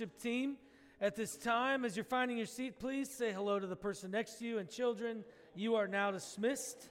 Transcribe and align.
worship 0.00 0.18
team. 0.20 0.56
At 1.00 1.16
this 1.16 1.36
time, 1.36 1.84
as 1.84 1.96
you're 1.96 2.04
finding 2.04 2.36
your 2.36 2.46
seat, 2.46 2.78
please 2.78 3.10
say 3.10 3.32
hello 3.32 3.58
to 3.58 3.66
the 3.66 3.76
person 3.76 4.10
next 4.10 4.38
to 4.38 4.46
you. 4.46 4.58
And 4.58 4.68
children, 4.68 5.24
you 5.54 5.74
are 5.74 5.86
now 5.86 6.10
dismissed. 6.10 6.88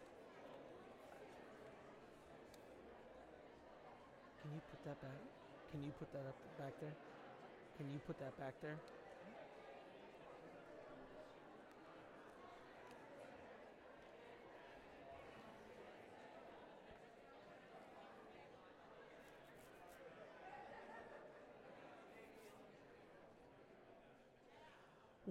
Can 4.41 4.51
you 4.53 4.61
put 4.69 4.83
that 4.85 5.01
back? 5.01 5.19
Can 5.71 5.83
you 5.83 5.91
put 5.99 6.11
that 6.11 6.19
up 6.27 6.35
back 6.57 6.73
there? 6.81 6.93
Can 7.77 7.87
you 7.93 7.99
put 8.05 8.19
that 8.19 8.37
back 8.39 8.53
there? 8.61 8.77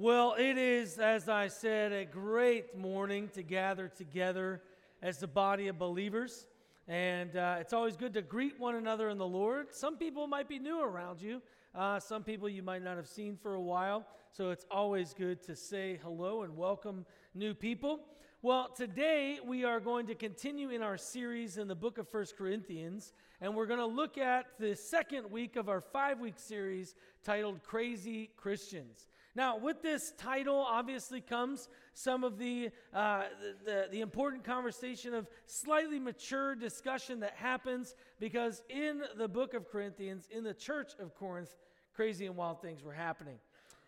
Well, 0.00 0.36
it 0.38 0.56
is, 0.58 0.98
as 0.98 1.28
I 1.28 1.48
said, 1.48 1.90
a 1.90 2.04
great 2.04 2.76
morning 2.78 3.30
to 3.34 3.42
gather 3.42 3.88
together 3.88 4.62
as 5.02 5.18
the 5.18 5.26
body 5.26 5.66
of 5.66 5.76
believers. 5.76 6.46
And 6.86 7.36
uh, 7.36 7.56
it's 7.58 7.72
always 7.72 7.96
good 7.96 8.14
to 8.14 8.22
greet 8.22 8.60
one 8.60 8.76
another 8.76 9.08
in 9.08 9.18
the 9.18 9.26
Lord. 9.26 9.74
Some 9.74 9.96
people 9.96 10.28
might 10.28 10.48
be 10.48 10.60
new 10.60 10.80
around 10.80 11.20
you, 11.20 11.42
uh, 11.74 11.98
some 11.98 12.22
people 12.22 12.48
you 12.48 12.62
might 12.62 12.84
not 12.84 12.96
have 12.96 13.08
seen 13.08 13.36
for 13.42 13.54
a 13.54 13.60
while. 13.60 14.06
So 14.30 14.50
it's 14.50 14.64
always 14.70 15.14
good 15.14 15.42
to 15.42 15.56
say 15.56 15.98
hello 16.00 16.42
and 16.42 16.56
welcome 16.56 17.04
new 17.34 17.52
people. 17.52 17.98
Well, 18.40 18.68
today 18.68 19.40
we 19.44 19.64
are 19.64 19.80
going 19.80 20.06
to 20.06 20.14
continue 20.14 20.70
in 20.70 20.80
our 20.80 20.96
series 20.96 21.58
in 21.58 21.66
the 21.66 21.74
book 21.74 21.98
of 21.98 22.08
First 22.08 22.38
Corinthians, 22.38 23.14
and 23.40 23.52
we're 23.52 23.66
going 23.66 23.80
to 23.80 23.84
look 23.86 24.16
at 24.16 24.46
the 24.60 24.76
second 24.76 25.28
week 25.28 25.56
of 25.56 25.68
our 25.68 25.80
five 25.80 26.20
week 26.20 26.38
series 26.38 26.94
titled 27.24 27.64
Crazy 27.64 28.30
Christians. 28.36 29.08
Now, 29.38 29.56
with 29.56 29.82
this 29.82 30.12
title, 30.18 30.66
obviously 30.68 31.20
comes 31.20 31.68
some 31.94 32.24
of 32.24 32.38
the, 32.38 32.70
uh, 32.92 33.22
the, 33.64 33.86
the, 33.88 34.00
important 34.00 34.42
conversation 34.42 35.14
of 35.14 35.28
slightly 35.46 36.00
mature 36.00 36.56
discussion 36.56 37.20
that 37.20 37.34
happens 37.36 37.94
because 38.18 38.64
in 38.68 39.00
the 39.16 39.28
book 39.28 39.54
of 39.54 39.70
Corinthians, 39.70 40.26
in 40.32 40.42
the 40.42 40.54
church 40.54 40.90
of 40.98 41.14
Corinth, 41.14 41.54
crazy 41.94 42.26
and 42.26 42.34
wild 42.34 42.60
things 42.60 42.82
were 42.82 42.92
happening. 42.92 43.38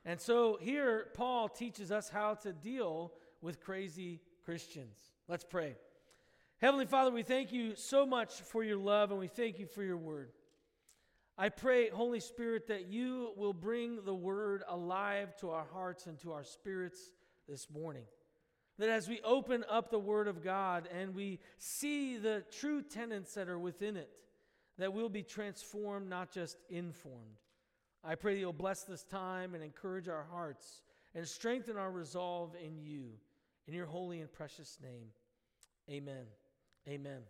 And 0.05 0.21
so 0.21 0.57
here, 0.61 1.09
Paul 1.15 1.49
teaches 1.49 1.91
us 1.91 2.09
how 2.09 2.35
to 2.35 2.53
deal 2.53 3.13
with 3.43 3.61
crazy 3.61 4.21
Christians. 4.45 4.99
Let's 5.27 5.43
pray. 5.43 5.75
Heavenly 6.61 6.87
Father, 6.87 7.11
we 7.11 7.25
thank 7.25 7.53
you 7.53 7.75
so 7.75 8.07
much 8.07 8.35
for 8.43 8.63
your 8.63 8.79
love 8.79 9.11
and 9.11 9.19
we 9.19 9.27
thank 9.27 9.59
you 9.59 9.67
for 9.67 9.83
your 9.83 9.97
word. 9.97 10.31
I 11.41 11.49
pray, 11.49 11.89
Holy 11.89 12.21
Spirit, 12.21 12.67
that 12.67 12.89
you 12.89 13.31
will 13.35 13.55
bring 13.55 14.05
the 14.05 14.15
word 14.15 14.63
alive 14.69 15.35
to 15.39 15.49
our 15.49 15.65
hearts 15.73 16.07
and 16.07 16.19
to 16.21 16.33
our 16.33 16.45
spirits 16.45 17.01
this 17.49 17.71
morning. 17.71 18.05
That 18.79 18.91
as 18.91 19.09
we 19.09 19.23
open 19.25 19.65
up 19.67 19.91
the 19.91 19.99
word 19.99 20.29
of 20.29 20.45
God 20.45 20.87
and 20.95 21.15
we 21.15 21.39
see 21.57 22.19
the 22.19 22.45
true 22.61 22.83
tenets 22.83 23.33
that 23.35 23.49
are 23.49 23.59
within 23.59 23.97
it, 23.97 24.11
that 24.77 24.93
we'll 24.93 25.09
be 25.09 25.23
transformed, 25.23 26.11
not 26.11 26.31
just 26.31 26.59
informed. 26.69 27.39
I 28.05 28.17
pray 28.17 28.35
that 28.35 28.41
you'll 28.41 28.53
bless 28.53 28.83
this 28.83 29.05
time 29.05 29.55
and 29.55 29.65
encourage 29.65 30.09
our 30.09 30.27
hearts 30.31 30.83
and 31.15 31.27
strengthen 31.27 31.79
our 31.79 31.91
resolve 31.91 32.55
in 32.63 32.77
you. 32.77 33.13
In 33.67 33.73
your 33.73 33.87
holy 33.87 34.21
and 34.21 34.31
precious 34.31 34.77
name, 34.83 35.07
amen. 35.89 36.27
Amen. 36.87 37.21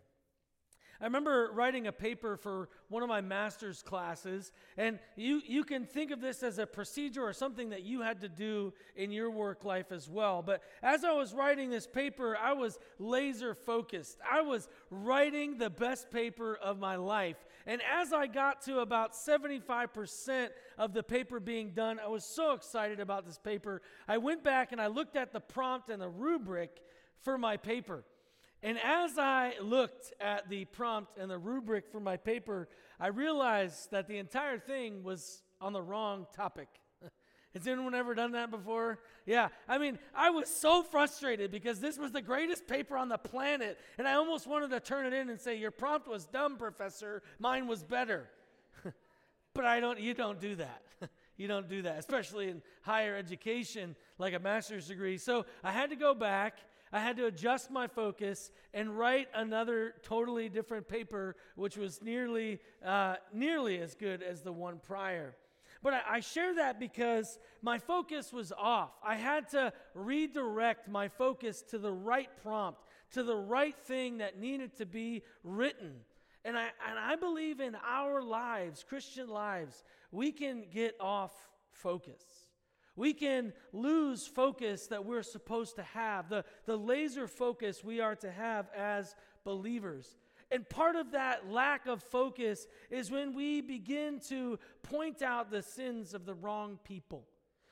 I 1.01 1.05
remember 1.05 1.49
writing 1.51 1.87
a 1.87 1.91
paper 1.91 2.37
for 2.37 2.69
one 2.89 3.01
of 3.01 3.09
my 3.09 3.21
master's 3.21 3.81
classes, 3.81 4.51
and 4.77 4.99
you, 5.15 5.41
you 5.47 5.63
can 5.63 5.83
think 5.83 6.11
of 6.11 6.21
this 6.21 6.43
as 6.43 6.59
a 6.59 6.67
procedure 6.67 7.23
or 7.23 7.33
something 7.33 7.71
that 7.71 7.81
you 7.81 8.01
had 8.01 8.21
to 8.21 8.29
do 8.29 8.71
in 8.95 9.11
your 9.11 9.31
work 9.31 9.65
life 9.65 9.91
as 9.91 10.07
well. 10.07 10.43
But 10.43 10.61
as 10.83 11.03
I 11.03 11.11
was 11.13 11.33
writing 11.33 11.71
this 11.71 11.87
paper, 11.87 12.37
I 12.37 12.53
was 12.53 12.77
laser 12.99 13.55
focused. 13.55 14.19
I 14.31 14.41
was 14.41 14.69
writing 14.91 15.57
the 15.57 15.71
best 15.71 16.11
paper 16.11 16.55
of 16.61 16.77
my 16.77 16.97
life. 16.97 17.37
And 17.65 17.81
as 17.91 18.13
I 18.13 18.27
got 18.27 18.61
to 18.63 18.79
about 18.79 19.13
75% 19.13 20.49
of 20.77 20.93
the 20.93 21.01
paper 21.01 21.39
being 21.39 21.71
done, 21.71 21.99
I 21.99 22.09
was 22.09 22.23
so 22.23 22.53
excited 22.53 22.99
about 22.99 23.25
this 23.25 23.39
paper. 23.39 23.81
I 24.07 24.19
went 24.19 24.43
back 24.43 24.71
and 24.71 24.79
I 24.79 24.85
looked 24.85 25.15
at 25.15 25.33
the 25.33 25.39
prompt 25.39 25.89
and 25.89 25.99
the 25.99 26.09
rubric 26.09 26.79
for 27.23 27.39
my 27.39 27.57
paper. 27.57 28.03
And 28.63 28.77
as 28.83 29.17
I 29.17 29.53
looked 29.59 30.13
at 30.19 30.49
the 30.49 30.65
prompt 30.65 31.17
and 31.17 31.31
the 31.31 31.37
rubric 31.37 31.89
for 31.91 31.99
my 31.99 32.15
paper, 32.15 32.69
I 32.99 33.07
realized 33.07 33.89
that 33.91 34.07
the 34.07 34.17
entire 34.19 34.59
thing 34.59 35.03
was 35.03 35.41
on 35.59 35.73
the 35.73 35.81
wrong 35.81 36.27
topic. 36.35 36.67
Has 37.55 37.67
anyone 37.67 37.95
ever 37.95 38.13
done 38.13 38.33
that 38.33 38.51
before? 38.51 38.99
Yeah. 39.25 39.49
I 39.67 39.79
mean, 39.79 39.97
I 40.13 40.29
was 40.29 40.47
so 40.47 40.83
frustrated 40.83 41.51
because 41.51 41.79
this 41.79 41.97
was 41.97 42.11
the 42.11 42.21
greatest 42.21 42.67
paper 42.67 42.97
on 42.97 43.09
the 43.09 43.17
planet, 43.17 43.79
and 43.97 44.07
I 44.07 44.13
almost 44.13 44.45
wanted 44.45 44.69
to 44.69 44.79
turn 44.79 45.07
it 45.07 45.13
in 45.13 45.29
and 45.29 45.39
say, 45.39 45.55
Your 45.55 45.71
prompt 45.71 46.07
was 46.07 46.25
dumb, 46.25 46.57
professor. 46.57 47.23
Mine 47.39 47.67
was 47.67 47.83
better. 47.83 48.29
but 49.55 49.65
I 49.65 49.79
don't, 49.79 49.99
you 49.99 50.13
don't 50.13 50.39
do 50.39 50.55
that. 50.55 50.83
you 51.37 51.47
don't 51.47 51.67
do 51.67 51.81
that, 51.81 51.97
especially 51.97 52.49
in 52.49 52.61
higher 52.83 53.15
education, 53.15 53.95
like 54.19 54.35
a 54.35 54.39
master's 54.39 54.87
degree. 54.87 55.17
So 55.17 55.47
I 55.63 55.71
had 55.71 55.89
to 55.89 55.95
go 55.95 56.13
back 56.13 56.59
I 56.93 56.99
had 56.99 57.17
to 57.17 57.25
adjust 57.25 57.71
my 57.71 57.87
focus 57.87 58.51
and 58.73 58.97
write 58.97 59.29
another 59.33 59.95
totally 60.03 60.49
different 60.49 60.87
paper, 60.87 61.35
which 61.55 61.77
was 61.77 62.01
nearly, 62.01 62.59
uh, 62.85 63.15
nearly 63.33 63.79
as 63.79 63.95
good 63.95 64.21
as 64.21 64.41
the 64.41 64.51
one 64.51 64.79
prior. 64.85 65.35
But 65.81 65.93
I, 65.93 66.01
I 66.09 66.19
share 66.19 66.55
that 66.55 66.79
because 66.79 67.39
my 67.61 67.79
focus 67.79 68.33
was 68.33 68.51
off. 68.51 68.91
I 69.03 69.15
had 69.15 69.49
to 69.51 69.71
redirect 69.93 70.89
my 70.89 71.07
focus 71.07 71.61
to 71.69 71.77
the 71.77 71.91
right 71.91 72.29
prompt, 72.43 72.81
to 73.11 73.23
the 73.23 73.35
right 73.35 73.77
thing 73.85 74.17
that 74.17 74.37
needed 74.37 74.77
to 74.77 74.85
be 74.85 75.23
written. 75.43 75.93
And 76.43 76.57
I, 76.57 76.67
and 76.89 76.99
I 76.99 77.15
believe 77.15 77.59
in 77.59 77.75
our 77.87 78.21
lives, 78.21 78.83
Christian 78.87 79.29
lives, 79.29 79.83
we 80.11 80.31
can 80.31 80.65
get 80.73 80.95
off 80.99 81.31
focus. 81.71 82.23
We 82.95 83.13
can 83.13 83.53
lose 83.71 84.27
focus 84.27 84.87
that 84.87 85.05
we're 85.05 85.23
supposed 85.23 85.75
to 85.77 85.83
have, 85.83 86.29
the, 86.29 86.43
the 86.65 86.77
laser 86.77 87.27
focus 87.27 87.83
we 87.83 88.01
are 88.01 88.15
to 88.17 88.31
have 88.31 88.67
as 88.75 89.15
believers. 89.43 90.17
And 90.51 90.67
part 90.67 90.97
of 90.97 91.11
that 91.11 91.49
lack 91.49 91.87
of 91.87 92.03
focus 92.03 92.67
is 92.89 93.09
when 93.09 93.33
we 93.33 93.61
begin 93.61 94.19
to 94.27 94.59
point 94.83 95.21
out 95.21 95.49
the 95.49 95.61
sins 95.61 96.13
of 96.13 96.25
the 96.25 96.33
wrong 96.33 96.77
people. 96.83 97.25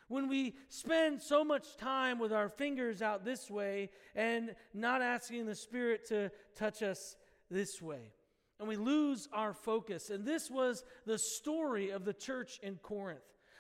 When 0.08 0.30
we 0.30 0.56
spend 0.70 1.22
so 1.22 1.44
much 1.44 1.78
time 1.78 2.18
with 2.18 2.34
our 2.34 2.50
fingers 2.50 3.02
out 3.02 3.26
this 3.26 3.52
way 3.52 3.92
and 4.16 4.56
not 4.74 5.02
asking 5.02 5.46
the 5.46 5.56
Spirit 5.56 6.08
to 6.08 6.32
touch 6.56 6.82
us 6.82 7.16
this 7.52 7.82
way. 7.82 8.14
And 8.60 8.68
we 8.68 8.76
lose 8.76 9.28
our 9.34 9.54
focus. 9.54 10.10
And 10.10 10.26
this 10.26 10.50
was 10.50 10.84
the 11.06 11.20
story 11.20 11.92
of 11.92 12.06
the 12.06 12.14
church 12.14 12.60
in 12.64 12.78
Corinth. 12.78 13.20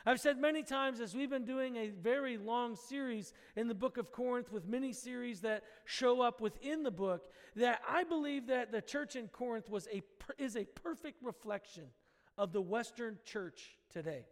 I've 0.09 0.19
said 0.19 0.39
many 0.39 0.63
times 0.63 1.01
as 1.01 1.13
we've 1.13 1.29
been 1.29 1.45
doing 1.45 1.75
a 1.75 1.89
very 1.89 2.39
long 2.39 2.75
series 2.75 3.31
in 3.55 3.67
the 3.67 3.75
book 3.75 3.97
of 3.97 4.11
Corinth 4.11 4.51
with 4.51 4.67
many 4.67 4.91
series 4.91 5.41
that 5.41 5.61
show 5.85 6.19
up 6.19 6.41
within 6.41 6.81
the 6.81 6.89
book 6.89 7.27
that 7.57 7.79
I 7.87 8.05
believe 8.05 8.47
that 8.47 8.71
the 8.71 8.81
church 8.81 9.15
in 9.15 9.27
Corinth 9.27 9.69
was 9.69 9.87
a 9.93 10.01
is 10.39 10.57
a 10.57 10.65
perfect 10.65 11.21
reflection 11.21 11.83
of 12.39 12.53
the 12.53 12.59
western 12.61 13.19
church 13.23 13.77
today. 13.91 14.25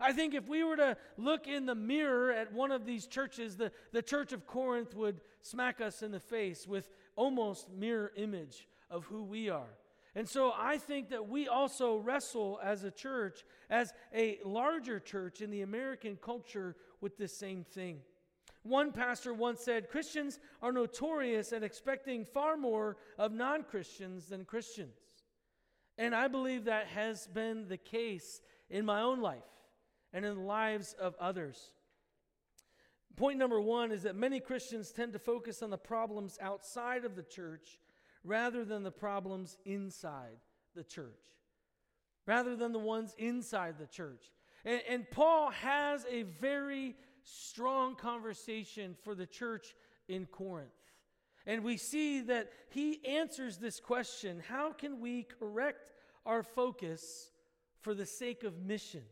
I 0.00 0.14
think 0.14 0.32
if 0.32 0.48
we 0.48 0.64
were 0.64 0.76
to 0.76 0.96
look 1.18 1.46
in 1.46 1.66
the 1.66 1.74
mirror 1.74 2.32
at 2.32 2.50
one 2.54 2.72
of 2.72 2.86
these 2.86 3.06
churches, 3.06 3.58
the, 3.58 3.72
the 3.92 4.00
church 4.00 4.32
of 4.32 4.46
Corinth 4.46 4.94
would 4.94 5.20
smack 5.42 5.82
us 5.82 6.02
in 6.02 6.12
the 6.12 6.20
face 6.20 6.66
with 6.66 6.88
almost 7.14 7.70
mirror 7.70 8.10
image 8.16 8.66
of 8.90 9.04
who 9.04 9.24
we 9.24 9.50
are. 9.50 9.68
And 10.20 10.28
so 10.28 10.52
I 10.54 10.76
think 10.76 11.08
that 11.08 11.30
we 11.30 11.48
also 11.48 11.96
wrestle 11.96 12.60
as 12.62 12.84
a 12.84 12.90
church, 12.90 13.42
as 13.70 13.94
a 14.14 14.38
larger 14.44 15.00
church 15.00 15.40
in 15.40 15.50
the 15.50 15.62
American 15.62 16.18
culture, 16.22 16.76
with 17.00 17.16
this 17.16 17.34
same 17.34 17.64
thing. 17.64 18.00
One 18.62 18.92
pastor 18.92 19.32
once 19.32 19.62
said 19.62 19.88
Christians 19.88 20.38
are 20.60 20.72
notorious 20.72 21.54
at 21.54 21.62
expecting 21.62 22.26
far 22.26 22.58
more 22.58 22.98
of 23.16 23.32
non 23.32 23.62
Christians 23.62 24.26
than 24.26 24.44
Christians. 24.44 24.92
And 25.96 26.14
I 26.14 26.28
believe 26.28 26.66
that 26.66 26.88
has 26.88 27.26
been 27.26 27.66
the 27.68 27.78
case 27.78 28.42
in 28.68 28.84
my 28.84 29.00
own 29.00 29.22
life 29.22 29.40
and 30.12 30.26
in 30.26 30.34
the 30.34 30.42
lives 30.42 30.94
of 31.00 31.14
others. 31.18 31.72
Point 33.16 33.38
number 33.38 33.58
one 33.58 33.90
is 33.90 34.02
that 34.02 34.16
many 34.16 34.38
Christians 34.38 34.92
tend 34.92 35.14
to 35.14 35.18
focus 35.18 35.62
on 35.62 35.70
the 35.70 35.78
problems 35.78 36.36
outside 36.42 37.06
of 37.06 37.16
the 37.16 37.22
church 37.22 37.78
rather 38.24 38.64
than 38.64 38.82
the 38.82 38.90
problems 38.90 39.56
inside 39.64 40.38
the 40.74 40.84
church, 40.84 41.20
rather 42.26 42.56
than 42.56 42.72
the 42.72 42.78
ones 42.78 43.14
inside 43.18 43.76
the 43.78 43.86
church. 43.86 44.30
And, 44.64 44.82
and 44.88 45.10
Paul 45.10 45.50
has 45.50 46.04
a 46.10 46.22
very 46.22 46.96
strong 47.22 47.96
conversation 47.96 48.96
for 49.02 49.14
the 49.14 49.26
church 49.26 49.74
in 50.08 50.26
Corinth. 50.26 50.70
And 51.46 51.64
we 51.64 51.76
see 51.76 52.20
that 52.22 52.50
he 52.68 53.04
answers 53.06 53.56
this 53.56 53.80
question 53.80 54.42
how 54.46 54.72
can 54.72 55.00
we 55.00 55.26
correct 55.38 55.92
our 56.26 56.42
focus 56.42 57.30
for 57.80 57.94
the 57.94 58.06
sake 58.06 58.44
of 58.44 58.60
mission? 58.60 59.02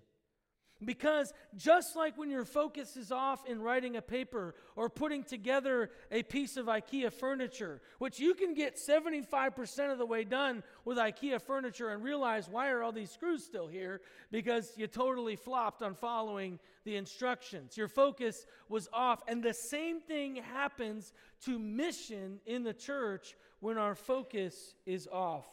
Because 0.84 1.32
just 1.56 1.96
like 1.96 2.16
when 2.16 2.30
your 2.30 2.44
focus 2.44 2.96
is 2.96 3.10
off 3.10 3.44
in 3.46 3.60
writing 3.60 3.96
a 3.96 4.02
paper 4.02 4.54
or 4.76 4.88
putting 4.88 5.24
together 5.24 5.90
a 6.12 6.22
piece 6.22 6.56
of 6.56 6.66
IKEA 6.66 7.12
furniture, 7.12 7.80
which 7.98 8.20
you 8.20 8.32
can 8.34 8.54
get 8.54 8.76
75% 8.76 9.90
of 9.90 9.98
the 9.98 10.06
way 10.06 10.22
done 10.22 10.62
with 10.84 10.96
IKEA 10.96 11.42
furniture 11.42 11.88
and 11.88 12.04
realize 12.04 12.48
why 12.48 12.70
are 12.70 12.84
all 12.84 12.92
these 12.92 13.10
screws 13.10 13.44
still 13.44 13.66
here? 13.66 14.00
Because 14.30 14.72
you 14.76 14.86
totally 14.86 15.34
flopped 15.34 15.82
on 15.82 15.94
following 15.94 16.60
the 16.84 16.94
instructions. 16.94 17.76
Your 17.76 17.88
focus 17.88 18.46
was 18.68 18.88
off. 18.92 19.22
And 19.26 19.42
the 19.42 19.54
same 19.54 20.00
thing 20.00 20.36
happens 20.36 21.12
to 21.44 21.58
mission 21.58 22.38
in 22.46 22.62
the 22.62 22.72
church 22.72 23.36
when 23.58 23.78
our 23.78 23.96
focus 23.96 24.74
is 24.86 25.08
off. 25.08 25.46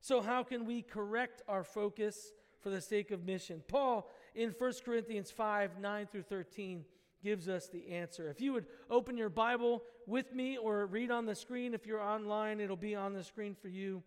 So, 0.00 0.22
how 0.22 0.42
can 0.42 0.64
we 0.64 0.82
correct 0.82 1.42
our 1.48 1.64
focus 1.64 2.32
for 2.60 2.70
the 2.70 2.80
sake 2.80 3.10
of 3.10 3.24
mission? 3.24 3.62
Paul 3.68 4.08
in 4.34 4.54
1 4.56 4.72
Corinthians 4.84 5.30
5 5.30 5.78
9 5.80 6.06
through 6.06 6.22
13 6.22 6.84
gives 7.22 7.48
us 7.48 7.68
the 7.68 7.90
answer. 7.90 8.28
If 8.30 8.40
you 8.40 8.52
would 8.52 8.66
open 8.88 9.16
your 9.16 9.28
Bible 9.28 9.82
with 10.06 10.34
me 10.34 10.56
or 10.56 10.86
read 10.86 11.10
on 11.10 11.26
the 11.26 11.34
screen, 11.34 11.74
if 11.74 11.86
you're 11.86 12.00
online, 12.00 12.60
it'll 12.60 12.76
be 12.76 12.94
on 12.94 13.12
the 13.12 13.22
screen 13.22 13.54
for 13.54 13.68
you 13.68 14.02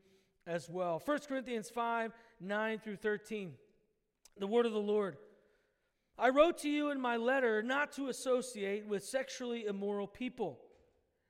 as 0.48 0.70
well. 0.70 1.02
1 1.04 1.20
Corinthians 1.28 1.70
5 1.70 2.12
9 2.42 2.80
through 2.80 2.98
13. 2.98 3.54
The 4.40 4.48
word 4.48 4.66
of 4.66 4.74
the 4.74 4.80
Lord. 4.80 5.18
I 6.18 6.30
wrote 6.30 6.60
to 6.60 6.70
you 6.70 6.92
in 6.92 7.02
my 7.02 7.18
letter 7.18 7.64
not 7.64 7.92
to 7.94 8.10
associate 8.10 8.88
with 8.88 9.04
sexually 9.04 9.66
immoral 9.66 10.08
people. 10.08 10.60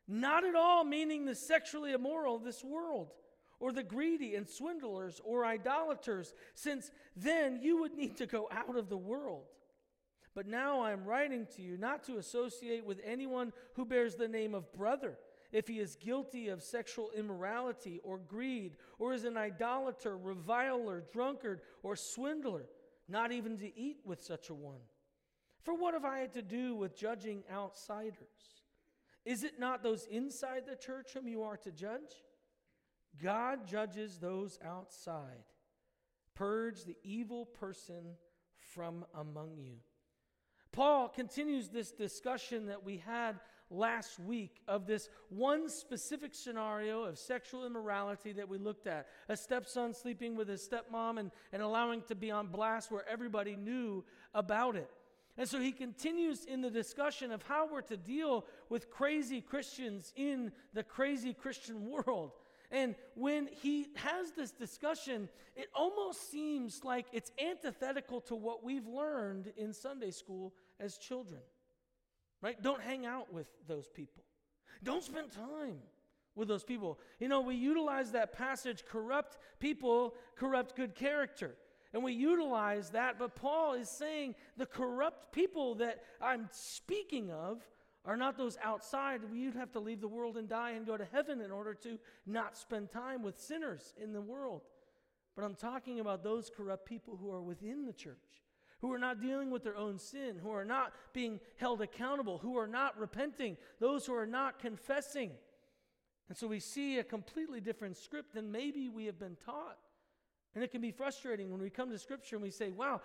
Not 0.07 0.43
at 0.43 0.55
all 0.55 0.83
meaning 0.83 1.25
the 1.25 1.35
sexually 1.35 1.93
immoral 1.93 2.35
of 2.35 2.43
this 2.43 2.63
world 2.63 3.11
or 3.63 3.71
the 3.71 3.81
greedy 3.81 4.36
and 4.36 4.45
swindlers 4.45 5.21
or 5.24 5.45
idolaters, 5.45 6.33
since 6.54 6.92
then 7.15 7.62
you 7.62 7.80
would 7.80 7.94
need 7.94 8.18
to 8.18 8.25
go 8.25 8.50
out 8.51 8.75
of 8.75 8.89
the 8.89 8.98
world. 8.98 9.45
But 10.36 10.48
now 10.48 10.81
I 10.81 10.92
am 10.92 11.06
writing 11.06 11.48
to 11.56 11.62
you 11.62 11.77
not 11.77 12.04
to 12.04 12.18
associate 12.18 12.86
with 12.86 13.00
anyone 13.06 13.54
who 13.75 13.86
bears 13.86 14.15
the 14.15 14.27
name 14.27 14.54
of 14.54 14.74
brother 14.74 15.18
if 15.54 15.65
he 15.69 15.80
is 15.80 15.95
guilty 15.95 16.50
of 16.50 16.62
sexual 16.62 17.12
immorality 17.15 18.01
or 18.04 18.18
greed, 18.18 18.75
or 19.00 19.13
is 19.13 19.24
an 19.24 19.38
idolater, 19.38 20.18
reviler, 20.18 21.06
drunkard, 21.13 21.62
or 21.83 21.95
swindler, 21.95 22.65
not 23.07 23.31
even 23.31 23.57
to 23.60 23.80
eat 23.80 24.00
with 24.04 24.21
such 24.21 24.50
a 24.50 24.54
one. 24.54 24.81
For 25.63 25.74
what 25.74 25.94
have 25.94 26.04
I 26.04 26.19
had 26.19 26.33
to 26.33 26.42
do 26.42 26.75
with 26.75 26.98
judging 26.98 27.44
outsiders? 27.50 28.18
Is 29.24 29.45
it 29.45 29.57
not 29.57 29.83
those 29.83 30.06
inside 30.12 30.63
the 30.68 30.75
church 30.75 31.13
whom 31.13 31.30
you 31.30 31.44
are 31.44 31.56
to 31.56 31.71
judge? 31.71 32.12
God 33.21 33.68
judges 33.68 34.18
those 34.18 34.60
outside. 34.65 35.44
Purge 36.36 36.83
the 36.83 36.98
evil 37.04 37.45
person 37.45 38.15
from 38.57 39.06
among 39.13 39.57
you. 39.57 39.75
Paul 40.71 41.07
continues 41.07 41.69
this 41.69 41.92
discussion 41.92 42.65
that 42.68 42.83
we 42.83 42.98
had 42.98 43.39
last 43.69 44.19
week 44.19 44.62
of 44.68 44.86
this 44.86 45.10
one 45.30 45.69
specific 45.69 46.33
scenario 46.33 47.04
of 47.04 47.18
sexual 47.18 47.65
immorality 47.65 48.33
that 48.33 48.50
we 48.50 48.57
looked 48.57 48.88
at 48.88 49.07
a 49.30 49.38
stepson 49.38 49.94
sleeping 49.94 50.36
with 50.36 50.48
his 50.48 50.68
stepmom 50.68 51.19
and, 51.19 51.31
and 51.51 51.62
allowing 51.62 52.01
to 52.04 52.15
be 52.15 52.31
on 52.31 52.48
blast 52.48 52.92
where 52.92 53.07
everybody 53.07 53.56
knew 53.56 54.04
about 54.33 54.75
it. 54.75 54.89
And 55.38 55.50
so 55.50 55.60
he 55.60 55.71
continues 55.71 56.45
in 56.45 56.62
the 56.62 56.69
discussion 56.69 57.31
of 57.31 57.42
how 57.44 57.68
we're 57.71 57.81
to 57.81 57.98
deal 57.98 58.45
with 58.69 58.92
crazy 58.92 59.42
Christians 59.42 60.13
in 60.15 60.51
the 60.74 60.83
crazy 60.83 61.33
Christian 61.33 61.89
world. 62.07 62.31
And 62.73 62.95
when 63.13 63.47
he 63.61 63.87
has 63.93 64.31
this 64.31 64.51
discussion, 64.51 65.29
it 65.55 65.67
almost 65.75 66.31
seems 66.31 66.83
like 66.83 67.05
it's 67.13 67.31
antithetical 67.39 68.19
to 68.21 68.35
what 68.35 68.63
we've 68.63 68.87
learned 68.87 69.53
in 69.55 69.73
Sunday 69.73 70.09
school 70.09 70.55
as 70.79 70.97
children. 70.97 71.39
Right? 72.41 72.61
Don't 72.61 72.81
hang 72.81 73.05
out 73.05 73.31
with 73.31 73.47
those 73.67 73.87
people. 73.87 74.23
Don't 74.83 75.03
spend 75.03 75.31
time 75.31 75.77
with 76.35 76.47
those 76.47 76.63
people. 76.63 76.99
You 77.19 77.27
know, 77.27 77.41
we 77.41 77.53
utilize 77.53 78.11
that 78.13 78.33
passage 78.33 78.83
corrupt 78.89 79.37
people 79.59 80.15
corrupt 80.35 80.75
good 80.75 80.95
character. 80.95 81.55
And 81.93 82.03
we 82.03 82.13
utilize 82.13 82.89
that, 82.89 83.19
but 83.19 83.35
Paul 83.35 83.75
is 83.75 83.87
saying 83.87 84.33
the 84.57 84.65
corrupt 84.65 85.31
people 85.31 85.75
that 85.75 86.01
I'm 86.19 86.49
speaking 86.51 87.29
of 87.29 87.61
are 88.05 88.17
not 88.17 88.38
those 88.38 88.57
outside. 88.63 89.21
You'd 89.33 89.55
have 89.55 89.71
to 89.73 89.79
leave 89.79 90.01
the 90.01 90.07
world 90.07 90.38
and 90.38 90.47
die 90.50 90.71
and 90.71 90.85
go 90.85 90.97
to 90.97 91.07
heaven 91.11 91.41
in 91.41 91.51
order 91.51 91.73
to 91.75 91.97
not 92.25 92.57
spend 92.57 92.91
time 92.91 93.23
with 93.23 93.39
sinners 93.39 93.94
in 94.01 94.13
the 94.13 94.21
world. 94.21 94.61
But 95.35 95.45
I'm 95.45 95.55
talking 95.55 96.00
about 96.00 96.23
those 96.23 96.51
corrupt 96.55 96.85
people 96.85 97.17
who 97.17 97.31
are 97.31 97.41
within 97.41 97.85
the 97.85 97.94
church, 97.94 98.44
who 98.81 98.91
are 98.91 99.00
not 99.00 99.21
dealing 99.21 99.50
with 99.50 99.63
their 99.63 99.77
own 99.77 99.97
sin, 99.97 100.38
who 100.41 100.51
are 100.51 100.65
not 100.65 100.94
being 101.13 101.39
held 101.57 101.81
accountable, 101.81 102.38
who 102.38 102.57
are 102.57 102.67
not 102.67 103.00
repenting, 103.00 103.57
those 103.79 104.05
who 104.05 104.13
are 104.13 104.27
not 104.27 104.59
confessing. 104.59 105.31
And 106.29 106.38
so 106.38 106.47
we 106.47 106.59
see 106.59 107.00
a 107.00 107.03
completely 107.03 107.61
different 107.61 107.97
script 107.97 108.33
than 108.33 108.51
maybe 108.51 108.89
we 108.89 109.05
have 109.05 109.19
been 109.19 109.38
taught. 109.45 109.77
And 110.55 110.63
it 110.63 110.71
can 110.71 110.81
be 110.81 110.91
frustrating 110.91 111.51
when 111.51 111.61
we 111.61 111.69
come 111.69 111.89
to 111.89 111.97
Scripture 111.97 112.35
and 112.35 112.44
we 112.44 112.51
say, 112.51 112.71
wow, 112.71 113.01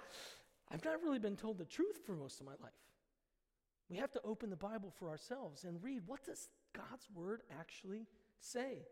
I've 0.70 0.84
not 0.84 1.02
really 1.02 1.18
been 1.18 1.36
told 1.36 1.58
the 1.58 1.64
truth 1.64 2.00
for 2.04 2.12
most 2.12 2.40
of 2.40 2.46
my 2.46 2.52
life. 2.62 2.72
We 3.90 3.96
have 3.96 4.12
to 4.12 4.20
open 4.22 4.50
the 4.50 4.56
Bible 4.56 4.92
for 4.98 5.08
ourselves 5.08 5.64
and 5.64 5.82
read 5.82 6.02
what 6.06 6.24
does 6.24 6.48
God's 6.74 7.08
word 7.14 7.42
actually 7.58 8.06
say? 8.40 8.82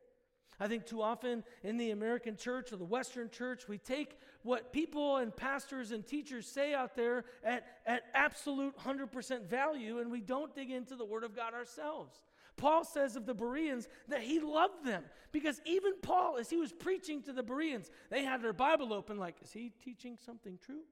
I 0.59 0.69
think 0.69 0.87
too 0.87 1.03
often 1.03 1.45
in 1.63 1.77
the 1.77 1.91
American 1.91 2.35
church 2.37 2.73
or 2.73 2.77
the 2.77 2.85
Western 2.85 3.29
church, 3.29 3.69
we 3.69 3.77
take 3.77 4.19
what 4.43 4.73
people 4.73 5.19
and 5.19 5.35
pastors 5.35 5.91
and 5.91 6.07
teachers 6.07 6.47
say 6.47 6.73
out 6.73 6.97
there 6.97 7.27
at, 7.45 7.67
at 7.87 8.05
absolute 8.15 8.75
100% 8.79 9.47
value 9.47 9.99
and 9.99 10.11
we 10.11 10.21
don't 10.21 10.55
dig 10.55 10.71
into 10.71 10.97
the 10.97 11.05
Word 11.05 11.25
of 11.25 11.37
God 11.37 11.53
ourselves. 11.53 12.23
Paul 12.57 12.85
says 12.85 13.17
of 13.17 13.27
the 13.27 13.35
Bereans 13.35 13.87
that 14.09 14.23
he 14.23 14.41
loved 14.41 14.87
them 14.87 15.05
because 15.31 15.61
even 15.67 15.93
Paul, 16.01 16.39
as 16.39 16.49
he 16.49 16.57
was 16.57 16.73
preaching 16.73 17.23
to 17.25 17.35
the 17.35 17.43
Bereans, 17.43 17.91
they 18.11 18.25
had 18.25 18.43
their 18.43 18.55
Bible 18.55 18.95
open, 18.95 19.19
like, 19.19 19.37
is 19.43 19.53
he 19.53 19.73
teaching 19.85 20.17
something 20.25 20.59
true? 20.65 20.85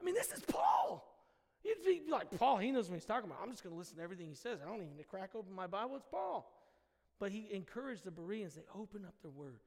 I 0.00 0.04
mean, 0.04 0.14
this 0.14 0.32
is 0.32 0.40
Paul. 0.40 1.04
You'd 1.64 1.84
be 1.84 2.02
like, 2.10 2.30
Paul, 2.38 2.58
he 2.58 2.70
knows 2.70 2.88
what 2.88 2.94
he's 2.94 3.04
talking 3.04 3.28
about. 3.28 3.40
I'm 3.42 3.50
just 3.50 3.62
going 3.62 3.74
to 3.74 3.78
listen 3.78 3.96
to 3.96 4.02
everything 4.02 4.26
he 4.28 4.34
says. 4.34 4.60
I 4.62 4.66
don't 4.66 4.76
even 4.76 4.90
need 4.90 4.98
to 4.98 5.08
crack 5.08 5.30
open 5.34 5.52
my 5.52 5.66
Bible. 5.66 5.96
It's 5.96 6.06
Paul. 6.10 6.50
But 7.18 7.32
he 7.32 7.48
encouraged 7.50 8.04
the 8.04 8.10
Bereans, 8.10 8.54
they 8.54 8.62
open 8.74 9.04
up 9.04 9.14
their 9.22 9.30
word. 9.30 9.60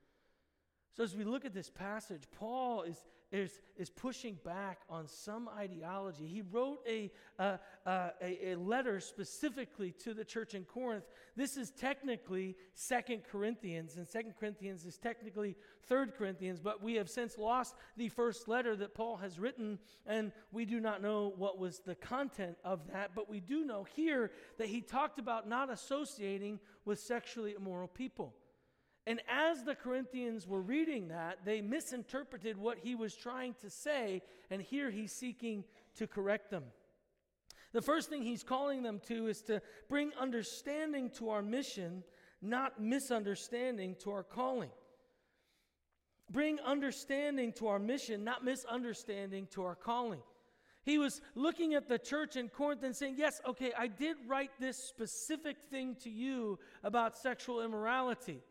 So 0.94 1.04
as 1.04 1.16
we 1.16 1.24
look 1.24 1.46
at 1.46 1.54
this 1.54 1.70
passage, 1.70 2.24
Paul 2.38 2.82
is, 2.82 2.98
is, 3.32 3.62
is 3.78 3.90
pushing 3.90 4.38
back 4.44 4.80
on 4.90 5.08
some 5.08 5.50
ideology. 5.58 6.28
He 6.28 6.42
wrote 6.42 6.80
a, 6.86 7.10
uh, 7.40 7.58
uh, 7.86 8.10
a, 8.22 8.52
a, 8.52 8.56
letter 8.58 9.00
specifically 9.00 9.92
to 10.04 10.14
the 10.14 10.26
church 10.26 10.54
in 10.54 10.66
Corinth. 10.66 11.06
This 11.38 11.56
is 11.56 11.72
technically 11.72 12.58
Second 12.74 13.24
Corinthians, 13.24 13.96
and 13.96 14.06
Second 14.06 14.34
Corinthians 14.38 14.86
is 14.86 14.98
technically 14.98 15.56
Third 15.84 16.14
Corinthians, 16.14 16.60
but 16.60 16.84
we 16.84 16.96
have 16.96 17.10
since 17.10 17.38
lost 17.38 17.76
the 17.96 18.10
first 18.10 18.50
letter 18.50 18.76
that 18.76 18.94
Paul 18.94 19.16
has 19.16 19.40
written, 19.40 19.80
and 20.06 20.34
we 20.52 20.66
do 20.66 20.82
not 20.82 21.02
know 21.02 21.34
what 21.38 21.58
was 21.58 21.80
the 21.80 21.96
content 21.96 22.58
of 22.66 22.86
that, 22.92 23.12
but 23.16 23.30
we 23.30 23.40
do 23.40 23.64
know 23.64 23.86
here 23.96 24.32
that 24.58 24.68
he 24.68 24.82
talked 24.82 25.20
about 25.20 25.48
not 25.48 25.72
associating 25.72 26.60
with 26.84 27.00
sexually 27.00 27.54
immoral 27.54 27.88
people. 27.88 28.36
And 29.08 29.20
as 29.28 29.64
the 29.64 29.74
Corinthians 29.74 30.48
were 30.48 30.62
reading 30.62 31.08
that, 31.08 31.40
they 31.44 31.62
misinterpreted 31.62 32.58
what 32.58 32.78
he 32.78 32.94
was 32.94 33.16
trying 33.16 33.56
to 33.62 33.70
say, 33.70 34.22
and 34.52 34.62
here 34.62 34.92
he's 34.92 35.14
seeking 35.14 35.64
to 35.96 36.06
correct 36.06 36.52
them. 36.52 36.66
The 37.74 37.82
first 37.82 38.10
thing 38.10 38.22
he's 38.22 38.44
calling 38.44 38.84
them 38.84 39.02
to 39.08 39.28
is 39.28 39.42
to 39.44 39.62
bring 39.90 40.12
understanding 40.20 41.10
to 41.18 41.30
our 41.30 41.42
mission, 41.42 42.04
not 42.42 42.82
misunderstanding 42.82 43.96
to 44.04 44.12
our 44.12 44.24
calling. 44.24 44.70
Bring 46.30 46.60
understanding 46.60 47.54
to 47.54 47.68
our 47.68 47.80
mission, 47.80 48.24
not 48.24 48.44
misunderstanding 48.44 49.48
to 49.52 49.64
our 49.64 49.76
calling. 49.76 50.22
He 50.84 50.98
was 50.98 51.22
looking 51.36 51.74
at 51.74 51.88
the 51.88 52.00
church 52.00 52.36
in 52.36 52.50
Corinth 52.50 52.84
and 52.84 52.96
saying, 52.96 53.16
Yes, 53.18 53.40
okay, 53.48 53.72
I 53.78 53.88
did 53.88 54.18
write 54.28 54.52
this 54.60 54.78
specific 54.78 55.58
thing 55.70 55.96
to 56.04 56.10
you 56.10 56.60
about 56.84 57.18
sexual 57.18 57.62
immorality. 57.62 58.42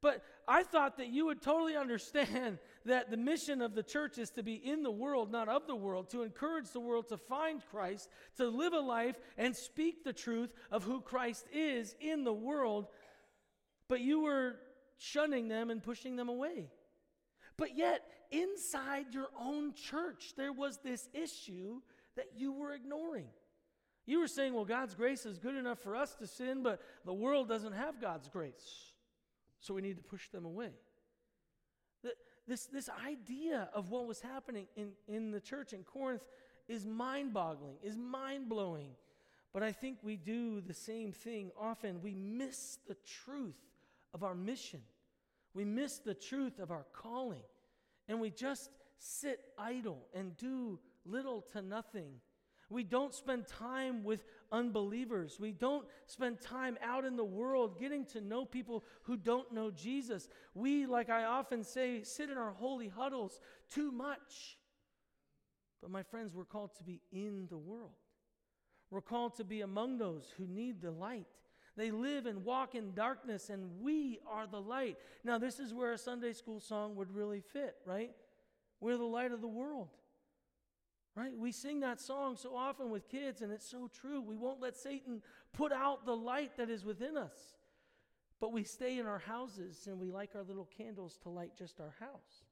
But 0.00 0.22
I 0.46 0.62
thought 0.62 0.98
that 0.98 1.08
you 1.08 1.26
would 1.26 1.42
totally 1.42 1.76
understand 1.76 2.58
that 2.84 3.10
the 3.10 3.16
mission 3.16 3.60
of 3.60 3.74
the 3.74 3.82
church 3.82 4.18
is 4.18 4.30
to 4.30 4.42
be 4.42 4.54
in 4.54 4.82
the 4.82 4.90
world, 4.90 5.32
not 5.32 5.48
of 5.48 5.66
the 5.66 5.74
world, 5.74 6.10
to 6.10 6.22
encourage 6.22 6.70
the 6.70 6.80
world 6.80 7.08
to 7.08 7.16
find 7.16 7.62
Christ, 7.70 8.08
to 8.36 8.48
live 8.48 8.72
a 8.72 8.80
life 8.80 9.16
and 9.36 9.54
speak 9.54 10.04
the 10.04 10.12
truth 10.12 10.52
of 10.70 10.84
who 10.84 11.00
Christ 11.00 11.46
is 11.52 11.96
in 12.00 12.24
the 12.24 12.32
world. 12.32 12.86
But 13.88 14.00
you 14.00 14.20
were 14.20 14.56
shunning 14.98 15.48
them 15.48 15.70
and 15.70 15.82
pushing 15.82 16.16
them 16.16 16.28
away. 16.28 16.70
But 17.56 17.76
yet, 17.76 18.02
inside 18.30 19.06
your 19.12 19.28
own 19.38 19.74
church, 19.74 20.34
there 20.36 20.52
was 20.52 20.78
this 20.78 21.08
issue 21.12 21.80
that 22.14 22.26
you 22.36 22.52
were 22.52 22.72
ignoring. 22.72 23.26
You 24.06 24.20
were 24.20 24.28
saying, 24.28 24.54
well, 24.54 24.64
God's 24.64 24.94
grace 24.94 25.26
is 25.26 25.38
good 25.38 25.56
enough 25.56 25.80
for 25.80 25.96
us 25.96 26.14
to 26.16 26.26
sin, 26.26 26.62
but 26.62 26.80
the 27.04 27.12
world 27.12 27.48
doesn't 27.48 27.72
have 27.72 28.00
God's 28.00 28.28
grace. 28.28 28.87
So 29.60 29.74
we 29.74 29.82
need 29.82 29.96
to 29.96 30.02
push 30.02 30.28
them 30.28 30.44
away. 30.44 30.70
This, 32.48 32.64
this 32.64 32.88
idea 33.06 33.68
of 33.74 33.90
what 33.90 34.06
was 34.06 34.22
happening 34.22 34.66
in, 34.74 34.92
in 35.06 35.30
the 35.30 35.40
church 35.40 35.74
in 35.74 35.84
Corinth 35.84 36.22
is 36.66 36.86
mind 36.86 37.34
boggling, 37.34 37.76
is 37.82 37.98
mind 37.98 38.48
blowing. 38.48 38.92
But 39.52 39.62
I 39.62 39.72
think 39.72 39.98
we 40.02 40.16
do 40.16 40.62
the 40.62 40.72
same 40.72 41.12
thing 41.12 41.50
often. 41.60 42.00
We 42.00 42.14
miss 42.14 42.78
the 42.88 42.96
truth 43.04 43.60
of 44.14 44.24
our 44.24 44.34
mission, 44.34 44.80
we 45.52 45.66
miss 45.66 45.98
the 45.98 46.14
truth 46.14 46.58
of 46.58 46.70
our 46.70 46.86
calling, 46.94 47.42
and 48.08 48.18
we 48.18 48.30
just 48.30 48.70
sit 48.98 49.40
idle 49.58 50.06
and 50.14 50.34
do 50.38 50.78
little 51.04 51.42
to 51.52 51.60
nothing. 51.60 52.14
We 52.70 52.84
don't 52.84 53.14
spend 53.14 53.46
time 53.46 54.04
with 54.04 54.24
unbelievers. 54.52 55.38
We 55.40 55.52
don't 55.52 55.86
spend 56.06 56.40
time 56.40 56.76
out 56.82 57.04
in 57.04 57.16
the 57.16 57.24
world 57.24 57.78
getting 57.78 58.04
to 58.06 58.20
know 58.20 58.44
people 58.44 58.84
who 59.04 59.16
don't 59.16 59.52
know 59.52 59.70
Jesus. 59.70 60.28
We, 60.54 60.86
like 60.86 61.08
I 61.08 61.24
often 61.24 61.64
say, 61.64 62.02
sit 62.02 62.28
in 62.28 62.36
our 62.36 62.52
holy 62.52 62.88
huddles 62.88 63.40
too 63.72 63.90
much. 63.90 64.58
But 65.80 65.90
my 65.90 66.02
friends, 66.02 66.34
we're 66.34 66.44
called 66.44 66.74
to 66.76 66.82
be 66.82 67.00
in 67.10 67.46
the 67.48 67.56
world. 67.56 67.92
We're 68.90 69.00
called 69.00 69.36
to 69.36 69.44
be 69.44 69.60
among 69.60 69.98
those 69.98 70.32
who 70.36 70.46
need 70.46 70.80
the 70.80 70.90
light. 70.90 71.26
They 71.76 71.90
live 71.90 72.26
and 72.26 72.44
walk 72.44 72.74
in 72.74 72.92
darkness, 72.92 73.50
and 73.50 73.80
we 73.80 74.18
are 74.28 74.46
the 74.46 74.60
light. 74.60 74.96
Now, 75.22 75.38
this 75.38 75.60
is 75.60 75.72
where 75.72 75.92
a 75.92 75.98
Sunday 75.98 76.32
school 76.32 76.58
song 76.58 76.96
would 76.96 77.14
really 77.14 77.40
fit, 77.40 77.76
right? 77.86 78.10
We're 78.80 78.96
the 78.96 79.04
light 79.04 79.32
of 79.32 79.40
the 79.40 79.48
world. 79.48 79.88
Right? 81.18 81.36
We 81.36 81.50
sing 81.50 81.80
that 81.80 82.00
song 82.00 82.36
so 82.36 82.54
often 82.54 82.90
with 82.90 83.08
kids, 83.08 83.42
and 83.42 83.50
it's 83.50 83.68
so 83.68 83.90
true. 83.92 84.20
We 84.20 84.36
won't 84.36 84.60
let 84.60 84.76
Satan 84.76 85.20
put 85.52 85.72
out 85.72 86.06
the 86.06 86.14
light 86.14 86.56
that 86.58 86.70
is 86.70 86.84
within 86.84 87.16
us. 87.16 87.56
But 88.40 88.52
we 88.52 88.62
stay 88.62 89.00
in 89.00 89.06
our 89.06 89.18
houses 89.18 89.88
and 89.88 89.98
we 89.98 90.12
like 90.12 90.36
our 90.36 90.44
little 90.44 90.68
candles 90.76 91.18
to 91.24 91.28
light 91.28 91.56
just 91.58 91.80
our 91.80 91.92
house. 91.98 92.44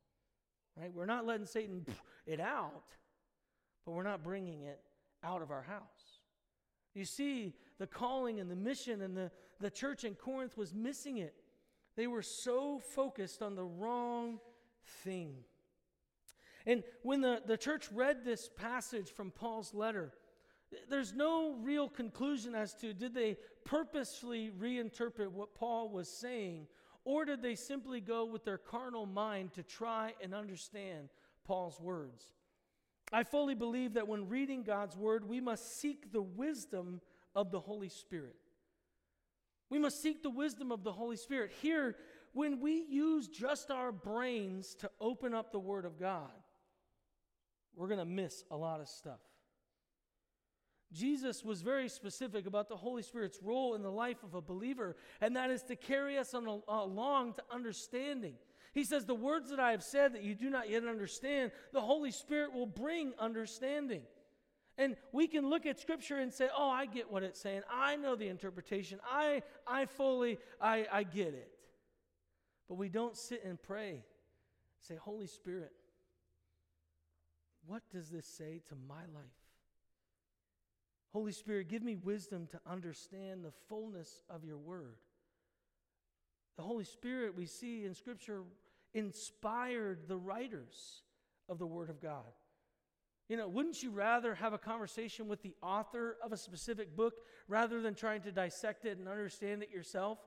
Right? 0.76 0.92
We're 0.92 1.06
not 1.06 1.24
letting 1.24 1.46
Satan 1.46 1.86
it 2.26 2.40
out, 2.40 2.90
but 3.84 3.92
we're 3.92 4.02
not 4.02 4.24
bringing 4.24 4.62
it 4.62 4.80
out 5.22 5.42
of 5.42 5.52
our 5.52 5.62
house. 5.62 6.18
You 6.92 7.04
see, 7.04 7.54
the 7.78 7.86
calling 7.86 8.40
and 8.40 8.50
the 8.50 8.56
mission, 8.56 9.00
and 9.00 9.16
the, 9.16 9.30
the 9.60 9.70
church 9.70 10.02
in 10.02 10.16
Corinth 10.16 10.56
was 10.56 10.74
missing 10.74 11.18
it. 11.18 11.36
They 11.94 12.08
were 12.08 12.22
so 12.22 12.80
focused 12.80 13.42
on 13.42 13.54
the 13.54 13.64
wrong 13.64 14.40
thing. 15.04 15.36
And 16.66 16.82
when 17.02 17.20
the, 17.20 17.40
the 17.46 17.56
church 17.56 17.88
read 17.92 18.24
this 18.24 18.48
passage 18.48 19.10
from 19.10 19.30
Paul's 19.30 19.72
letter, 19.72 20.12
there's 20.90 21.14
no 21.14 21.54
real 21.62 21.88
conclusion 21.88 22.54
as 22.54 22.74
to 22.74 22.92
did 22.92 23.14
they 23.14 23.36
purposefully 23.64 24.50
reinterpret 24.58 25.30
what 25.30 25.54
Paul 25.54 25.90
was 25.90 26.08
saying, 26.08 26.66
or 27.04 27.24
did 27.24 27.40
they 27.40 27.54
simply 27.54 28.00
go 28.00 28.24
with 28.24 28.44
their 28.44 28.58
carnal 28.58 29.06
mind 29.06 29.52
to 29.54 29.62
try 29.62 30.14
and 30.20 30.34
understand 30.34 31.08
Paul's 31.44 31.80
words? 31.80 32.32
I 33.12 33.22
fully 33.22 33.54
believe 33.54 33.94
that 33.94 34.08
when 34.08 34.28
reading 34.28 34.64
God's 34.64 34.96
word, 34.96 35.28
we 35.28 35.40
must 35.40 35.80
seek 35.80 36.12
the 36.12 36.22
wisdom 36.22 37.00
of 37.36 37.52
the 37.52 37.60
Holy 37.60 37.88
Spirit. 37.88 38.34
We 39.70 39.78
must 39.78 40.02
seek 40.02 40.24
the 40.24 40.30
wisdom 40.30 40.72
of 40.72 40.82
the 40.82 40.92
Holy 40.92 41.16
Spirit. 41.16 41.52
Here, 41.62 41.96
when 42.32 42.60
we 42.60 42.84
use 42.88 43.28
just 43.28 43.70
our 43.70 43.92
brains 43.92 44.74
to 44.76 44.90
open 45.00 45.34
up 45.34 45.52
the 45.52 45.60
Word 45.60 45.84
of 45.84 45.98
God, 45.98 46.32
we're 47.76 47.88
going 47.88 47.98
to 47.98 48.04
miss 48.04 48.42
a 48.50 48.56
lot 48.56 48.80
of 48.80 48.88
stuff. 48.88 49.20
Jesus 50.92 51.44
was 51.44 51.62
very 51.62 51.88
specific 51.88 52.46
about 52.46 52.68
the 52.68 52.76
Holy 52.76 53.02
Spirit's 53.02 53.38
role 53.42 53.74
in 53.74 53.82
the 53.82 53.90
life 53.90 54.22
of 54.22 54.34
a 54.34 54.40
believer, 54.40 54.96
and 55.20 55.36
that 55.36 55.50
is 55.50 55.62
to 55.64 55.76
carry 55.76 56.16
us 56.16 56.32
on 56.32 56.62
along 56.68 57.34
to 57.34 57.42
understanding. 57.50 58.34
He 58.72 58.84
says, 58.84 59.04
The 59.04 59.14
words 59.14 59.50
that 59.50 59.60
I 59.60 59.72
have 59.72 59.82
said 59.82 60.14
that 60.14 60.22
you 60.22 60.34
do 60.34 60.48
not 60.48 60.70
yet 60.70 60.84
understand, 60.84 61.50
the 61.72 61.80
Holy 61.80 62.12
Spirit 62.12 62.52
will 62.52 62.66
bring 62.66 63.12
understanding. 63.18 64.02
And 64.78 64.96
we 65.12 65.26
can 65.26 65.48
look 65.48 65.64
at 65.64 65.80
Scripture 65.80 66.18
and 66.18 66.32
say, 66.32 66.48
Oh, 66.56 66.70
I 66.70 66.86
get 66.86 67.10
what 67.10 67.22
it's 67.22 67.40
saying. 67.40 67.62
I 67.70 67.96
know 67.96 68.14
the 68.14 68.28
interpretation. 68.28 69.00
I, 69.10 69.42
I 69.66 69.86
fully, 69.86 70.38
I, 70.60 70.86
I 70.92 71.02
get 71.02 71.28
it. 71.28 71.50
But 72.68 72.74
we 72.74 72.88
don't 72.88 73.16
sit 73.16 73.44
and 73.44 73.60
pray. 73.60 74.04
Say, 74.80 74.96
Holy 74.96 75.26
Spirit, 75.26 75.72
what 77.66 77.82
does 77.90 78.08
this 78.08 78.26
say 78.26 78.60
to 78.68 78.74
my 78.88 79.02
life? 79.14 79.24
Holy 81.12 81.32
Spirit, 81.32 81.68
give 81.68 81.82
me 81.82 81.96
wisdom 81.96 82.46
to 82.48 82.60
understand 82.70 83.44
the 83.44 83.52
fullness 83.68 84.22
of 84.28 84.44
your 84.44 84.58
word. 84.58 84.98
The 86.56 86.62
Holy 86.62 86.84
Spirit, 86.84 87.36
we 87.36 87.46
see 87.46 87.84
in 87.84 87.94
Scripture, 87.94 88.42
inspired 88.94 90.08
the 90.08 90.16
writers 90.16 91.02
of 91.48 91.58
the 91.58 91.66
Word 91.66 91.90
of 91.90 92.00
God. 92.00 92.32
You 93.28 93.36
know, 93.36 93.48
wouldn't 93.48 93.82
you 93.82 93.90
rather 93.90 94.34
have 94.34 94.52
a 94.52 94.58
conversation 94.58 95.26
with 95.26 95.42
the 95.42 95.54
author 95.62 96.16
of 96.22 96.32
a 96.32 96.36
specific 96.36 96.94
book 96.94 97.14
rather 97.48 97.80
than 97.80 97.94
trying 97.94 98.22
to 98.22 98.32
dissect 98.32 98.84
it 98.84 98.98
and 98.98 99.08
understand 99.08 99.62
it 99.62 99.70
yourself? 99.70 100.18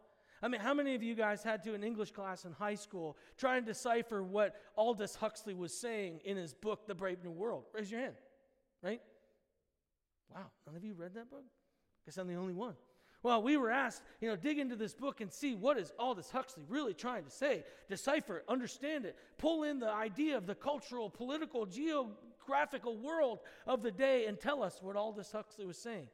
I 0.42 0.48
mean, 0.48 0.62
how 0.62 0.74
many 0.74 0.96
of 0.96 1.04
you 1.04 1.16
guys 1.16 1.44
had 1.44 1.64
to, 1.64 1.74
in 1.74 1.84
English 1.84 2.12
class 2.12 2.46
in 2.46 2.54
high 2.54 2.76
school, 2.76 3.18
try 3.38 3.58
and 3.58 3.66
decipher 3.66 4.24
what 4.24 4.56
Aldous 4.78 5.16
Huxley 5.16 5.54
was 5.54 5.74
saying 5.74 6.22
in 6.24 6.38
his 6.38 6.54
book, 6.54 6.88
The 6.88 6.96
Brave 6.96 7.24
New 7.24 7.32
World? 7.32 7.66
Raise 7.74 7.92
your 7.92 8.00
hand, 8.00 8.16
right? 8.82 9.02
Wow, 10.34 10.46
none 10.66 10.76
of 10.76 10.84
you 10.84 10.94
read 10.94 11.14
that 11.16 11.30
book? 11.30 11.44
I 11.44 12.02
guess 12.06 12.18
I'm 12.18 12.28
the 12.28 12.36
only 12.36 12.54
one. 12.54 12.76
Well, 13.22 13.44
we 13.44 13.58
were 13.58 13.70
asked, 13.70 14.02
you 14.22 14.30
know, 14.30 14.38
dig 14.38 14.60
into 14.60 14.78
this 14.78 14.94
book 14.94 15.20
and 15.20 15.32
see 15.32 15.54
what 15.54 15.78
is 15.78 15.92
Aldous 16.00 16.32
Huxley 16.32 16.64
really 16.70 16.94
trying 16.94 17.26
to 17.26 17.30
say, 17.30 17.66
decipher 17.90 18.38
it, 18.38 18.46
understand 18.48 19.04
it, 19.04 19.18
pull 19.38 19.64
in 19.64 19.80
the 19.80 19.92
idea 19.92 20.38
of 20.38 20.48
the 20.48 20.56
cultural, 20.56 21.10
political, 21.10 21.66
geographical 21.66 22.96
world 22.98 23.40
of 23.68 23.84
the 23.84 23.92
day 23.92 24.26
and 24.28 24.40
tell 24.40 24.64
us 24.64 24.80
what 24.82 24.96
Aldous 24.96 25.34
Huxley 25.34 25.66
was 25.66 25.78
saying. 25.78 26.08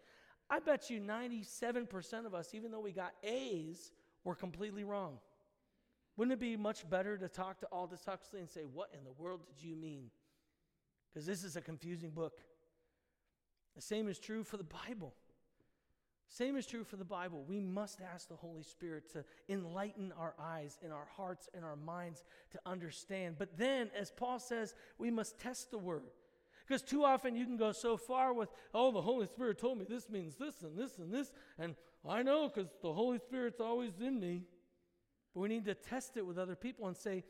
I 0.49 0.59
bet 0.59 0.89
you 0.89 0.99
97% 0.99 2.25
of 2.25 2.33
us, 2.33 2.55
even 2.55 2.71
though 2.71 2.79
we 2.79 2.91
got 2.91 3.13
A's, 3.23 3.91
were 4.25 4.35
completely 4.35 4.83
wrong. 4.83 5.19
Wouldn't 6.17 6.33
it 6.33 6.39
be 6.39 6.57
much 6.57 6.89
better 6.89 7.17
to 7.17 7.29
talk 7.29 7.59
to 7.59 7.67
Aldous 7.71 8.03
Huxley 8.05 8.41
and 8.41 8.49
say, 8.49 8.61
What 8.61 8.89
in 8.93 9.05
the 9.05 9.11
world 9.11 9.41
did 9.45 9.65
you 9.65 9.75
mean? 9.75 10.09
Because 11.13 11.25
this 11.25 11.45
is 11.45 11.55
a 11.55 11.61
confusing 11.61 12.09
book. 12.09 12.39
The 13.75 13.81
same 13.81 14.09
is 14.09 14.19
true 14.19 14.43
for 14.43 14.57
the 14.57 14.63
Bible. 14.63 15.13
Same 16.27 16.57
is 16.57 16.65
true 16.65 16.83
for 16.83 16.95
the 16.95 17.05
Bible. 17.05 17.45
We 17.47 17.59
must 17.59 18.01
ask 18.01 18.27
the 18.27 18.35
Holy 18.35 18.63
Spirit 18.63 19.11
to 19.13 19.23
enlighten 19.47 20.11
our 20.17 20.33
eyes 20.39 20.79
and 20.83 20.91
our 20.91 21.07
hearts 21.15 21.47
and 21.53 21.63
our 21.63 21.75
minds 21.75 22.23
to 22.51 22.59
understand. 22.65 23.35
But 23.37 23.57
then, 23.57 23.91
as 23.97 24.11
Paul 24.11 24.39
says, 24.39 24.73
we 24.97 25.11
must 25.11 25.39
test 25.39 25.71
the 25.71 25.77
word. 25.77 26.03
Because 26.67 26.81
too 26.81 27.03
often 27.03 27.35
you 27.35 27.45
can 27.45 27.57
go 27.57 27.71
so 27.71 27.95
far 27.95 28.33
with, 28.33 28.49
oh, 28.73 28.91
the 28.91 29.01
Holy 29.01 29.27
Spirit 29.27 29.59
told 29.59 29.77
me 29.77 29.85
this 29.87 30.09
means 30.09 30.35
this 30.35 30.61
and 30.63 30.77
this 30.77 30.97
and 30.97 31.13
this, 31.13 31.31
and 31.59 31.75
I 32.09 32.23
know 32.23 32.49
because 32.49 32.69
the 32.81 32.93
Holy 32.93 33.19
Spirit's 33.19 33.59
always 33.59 33.99
in 33.99 34.19
me. 34.19 34.43
But 35.33 35.41
we 35.41 35.49
need 35.49 35.65
to 35.65 35.75
test 35.75 36.17
it 36.17 36.25
with 36.25 36.37
other 36.37 36.55
people 36.55 36.87
and 36.87 36.95
say, 36.95 37.23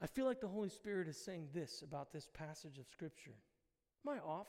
I 0.00 0.06
feel 0.06 0.24
like 0.24 0.40
the 0.40 0.48
Holy 0.48 0.68
Spirit 0.68 1.08
is 1.08 1.16
saying 1.16 1.48
this 1.52 1.82
about 1.82 2.12
this 2.12 2.28
passage 2.32 2.78
of 2.78 2.86
Scripture. 2.86 3.34
Am 4.06 4.14
I 4.14 4.18
off? 4.20 4.46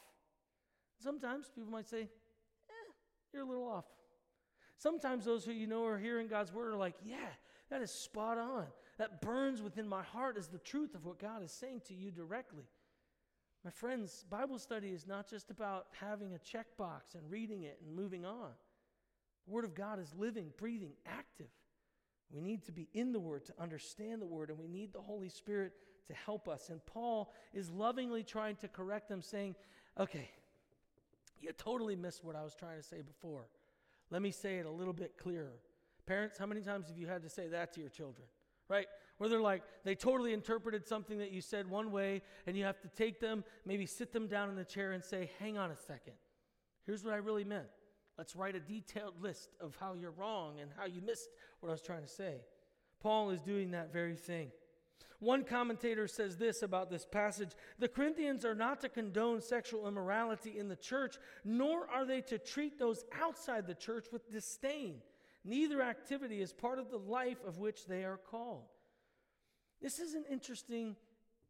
Sometimes 1.02 1.50
people 1.54 1.72
might 1.72 1.88
say, 1.88 2.02
eh, 2.02 2.92
you're 3.34 3.42
a 3.42 3.48
little 3.48 3.68
off. 3.68 3.86
Sometimes 4.78 5.26
those 5.26 5.44
who 5.44 5.52
you 5.52 5.66
know 5.66 5.86
are 5.86 5.98
hearing 5.98 6.28
God's 6.28 6.54
word 6.54 6.74
are 6.74 6.78
like, 6.78 6.96
yeah, 7.04 7.30
that 7.70 7.82
is 7.82 7.92
spot 7.92 8.38
on. 8.38 8.66
That 8.98 9.22
burns 9.22 9.62
within 9.62 9.88
my 9.88 10.04
heart 10.04 10.38
is 10.38 10.48
the 10.48 10.60
truth 10.60 10.94
of 10.94 11.06
what 11.06 11.20
God 11.20 11.44
is 11.44 11.52
saying 11.52 11.82
to 11.88 11.94
you 11.94 12.12
directly. 12.12 12.66
My 13.66 13.72
friends, 13.72 14.24
Bible 14.30 14.60
study 14.60 14.90
is 14.90 15.08
not 15.08 15.30
just 15.30 15.50
about 15.50 15.88
having 16.00 16.34
a 16.34 16.38
checkbox 16.38 17.16
and 17.16 17.30
reading 17.30 17.64
it 17.64 17.80
and 17.86 17.96
moving 17.96 18.26
on. 18.26 18.52
The 19.46 19.54
Word 19.54 19.66
of 19.66 19.76
God 19.76 20.00
is 20.00 20.14
living, 20.18 20.52
breathing, 20.58 20.94
active. 21.06 21.50
We 22.32 22.42
need 22.42 22.64
to 22.66 22.72
be 22.72 22.88
in 22.94 23.12
the 23.12 23.20
Word 23.20 23.46
to 23.46 23.54
understand 23.60 24.22
the 24.22 24.26
Word, 24.26 24.50
and 24.50 24.60
we 24.60 24.68
need 24.68 24.94
the 24.94 25.02
Holy 25.02 25.30
Spirit 25.30 25.74
to 26.08 26.14
help 26.14 26.48
us. 26.48 26.70
And 26.70 26.86
Paul 26.86 27.34
is 27.54 27.70
lovingly 27.70 28.24
trying 28.24 28.56
to 28.58 28.68
correct 28.68 29.10
them, 29.10 29.22
saying, 29.22 29.56
Okay, 30.00 30.30
you 31.40 31.52
totally 31.54 31.96
missed 31.96 32.24
what 32.24 32.36
I 32.36 32.44
was 32.44 32.56
trying 32.56 32.78
to 32.78 32.84
say 32.84 33.02
before. 33.02 33.48
Let 34.12 34.22
me 34.22 34.32
say 34.32 34.58
it 34.58 34.66
a 34.66 34.72
little 34.72 34.94
bit 34.94 35.18
clearer. 35.18 35.60
Parents, 36.06 36.38
how 36.38 36.46
many 36.46 36.62
times 36.62 36.88
have 36.88 36.98
you 36.98 37.08
had 37.08 37.22
to 37.24 37.30
say 37.30 37.48
that 37.48 37.74
to 37.74 37.80
your 37.80 37.90
children? 37.90 38.28
Right? 38.68 38.88
Where 39.18 39.30
they're 39.30 39.42
like, 39.42 39.64
they 39.84 39.96
totally 39.96 40.34
interpreted 40.34 40.86
something 40.86 41.18
that 41.20 41.32
you 41.32 41.42
said 41.42 41.70
one 41.70 41.92
way, 41.92 42.22
and 42.48 42.56
you 42.56 42.64
have 42.64 42.80
to 42.82 42.88
take 42.88 43.20
them, 43.20 43.44
maybe 43.66 43.86
sit 43.86 44.12
them 44.12 44.28
down 44.28 44.50
in 44.50 44.56
the 44.56 44.66
chair 44.66 44.92
and 44.92 45.04
say, 45.04 45.30
Hang 45.40 45.58
on 45.58 45.72
a 45.72 45.76
second. 45.76 46.14
Here's 46.86 47.04
what 47.04 47.14
I 47.14 47.18
really 47.18 47.44
meant. 47.44 47.68
Let's 48.20 48.36
write 48.36 48.58
a 48.58 48.60
detailed 48.60 49.22
list 49.22 49.56
of 49.62 49.78
how 49.80 49.94
you're 49.94 50.12
wrong 50.12 50.60
and 50.60 50.70
how 50.78 50.88
you 50.88 51.00
missed 51.00 51.30
what 51.62 51.70
I 51.70 51.72
was 51.72 51.82
trying 51.82 52.02
to 52.02 52.08
say. 52.10 52.42
Paul 53.00 53.30
is 53.30 53.42
doing 53.42 53.72
that 53.72 53.94
very 53.94 54.18
thing. 54.18 54.52
One 55.20 55.46
commentator 55.46 56.06
says 56.06 56.36
this 56.36 56.62
about 56.62 56.90
this 56.90 57.06
passage 57.06 57.52
The 57.80 57.88
Corinthians 57.88 58.44
are 58.44 58.54
not 58.54 58.82
to 58.82 58.90
condone 58.90 59.40
sexual 59.40 59.88
immorality 59.88 60.60
in 60.60 60.68
the 60.68 60.76
church, 60.76 61.16
nor 61.46 61.88
are 61.88 62.06
they 62.06 62.20
to 62.24 62.38
treat 62.38 62.78
those 62.78 63.06
outside 63.22 63.66
the 63.66 63.74
church 63.74 64.08
with 64.12 64.30
disdain. 64.30 64.96
Neither 65.46 65.82
activity 65.82 66.42
is 66.42 66.52
part 66.52 66.78
of 66.78 66.92
the 66.92 66.98
life 66.98 67.40
of 67.48 67.58
which 67.58 67.86
they 67.86 68.04
are 68.04 68.20
called. 68.30 68.66
This 69.82 69.98
is 69.98 70.14
an 70.14 70.26
interesting 70.30 70.98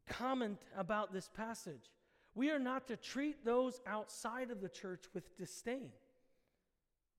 comment 0.07 0.59
about 0.77 1.13
this 1.13 1.31
passage. 1.35 1.89
We 2.35 2.51
are 2.51 2.59
not 2.59 2.88
to 2.89 2.95
treat 2.95 3.43
those 3.43 3.81
outside 3.88 4.51
of 4.51 4.61
the 4.61 4.69
church 4.69 5.05
with 5.15 5.35
disdain. 5.35 5.89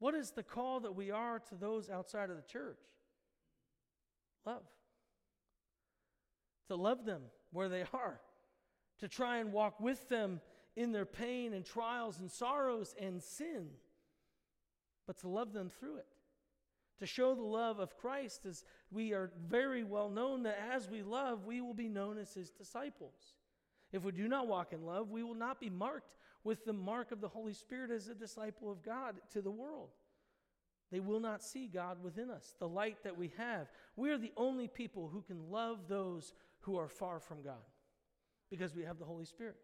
What 0.00 0.14
is 0.14 0.30
the 0.30 0.42
call 0.42 0.80
that 0.80 0.97
we 0.97 1.11
are 1.11 1.38
to 1.38 1.54
those 1.54 1.88
outside 1.88 2.30
of 2.30 2.37
the 2.37 2.42
church? 2.42 2.80
Love. 4.45 4.62
To 6.69 6.75
love 6.75 7.04
them 7.04 7.23
where 7.52 7.69
they 7.69 7.85
are, 7.92 8.21
to 9.00 9.09
try 9.09 9.38
and 9.38 9.52
walk 9.52 9.78
with 9.78 10.09
them 10.09 10.40
in 10.76 10.92
their 10.92 11.04
pain 11.04 11.52
and 11.52 11.64
trials 11.64 12.19
and 12.21 12.30
sorrows 12.30 12.95
and 12.99 13.23
sin, 13.23 13.69
but 15.07 15.19
to 15.19 15.28
love 15.28 15.52
them 15.52 15.69
through 15.69 15.97
it. 15.97 16.07
To 17.00 17.07
show 17.07 17.35
the 17.35 17.42
love 17.42 17.78
of 17.78 17.97
Christ, 17.97 18.47
as 18.47 18.64
we 18.90 19.12
are 19.12 19.33
very 19.49 19.85
well 19.85 20.11
known 20.11 20.45
that 20.45 20.59
as 20.73 20.88
we 20.88 21.02
love, 21.02 21.45
we 21.45 21.61
will 21.61 21.75
be 21.75 21.88
known 21.88 22.19
as 22.19 22.33
his 22.33 22.50
disciples. 22.50 23.35
If 23.92 24.04
we 24.04 24.12
do 24.12 24.28
not 24.28 24.47
walk 24.47 24.73
in 24.73 24.85
love, 24.87 25.11
we 25.11 25.23
will 25.23 25.35
not 25.35 25.61
be 25.61 25.71
marked 25.71 26.14
with 26.44 26.64
the 26.64 26.73
mark 26.73 27.12
of 27.12 27.20
the 27.20 27.28
Holy 27.28 27.52
Spirit 27.52 27.90
as 27.90 28.09
a 28.09 28.14
disciple 28.14 28.70
of 28.70 28.82
God 28.82 29.16
to 29.32 29.42
the 29.42 29.50
world. 29.50 29.90
They 30.90 31.00
will 31.00 31.20
not 31.20 31.42
see 31.42 31.66
God 31.66 32.02
within 32.02 32.30
us, 32.30 32.54
the 32.59 32.68
light 32.68 33.04
that 33.04 33.16
we 33.16 33.32
have. 33.37 33.68
We 33.97 34.11
are 34.11 34.18
the 34.18 34.32
only 34.37 34.66
people 34.66 35.09
who 35.09 35.23
can 35.23 35.50
love 35.50 35.88
those 35.88 36.32
who 36.61 36.76
are 36.78 36.88
far 36.88 37.20
from 37.20 37.42
God 37.42 37.62
because 38.50 38.75
we 38.75 38.82
have 38.82 38.99
the 38.99 39.04
Holy 39.04 39.25
Spirit. 39.25 39.56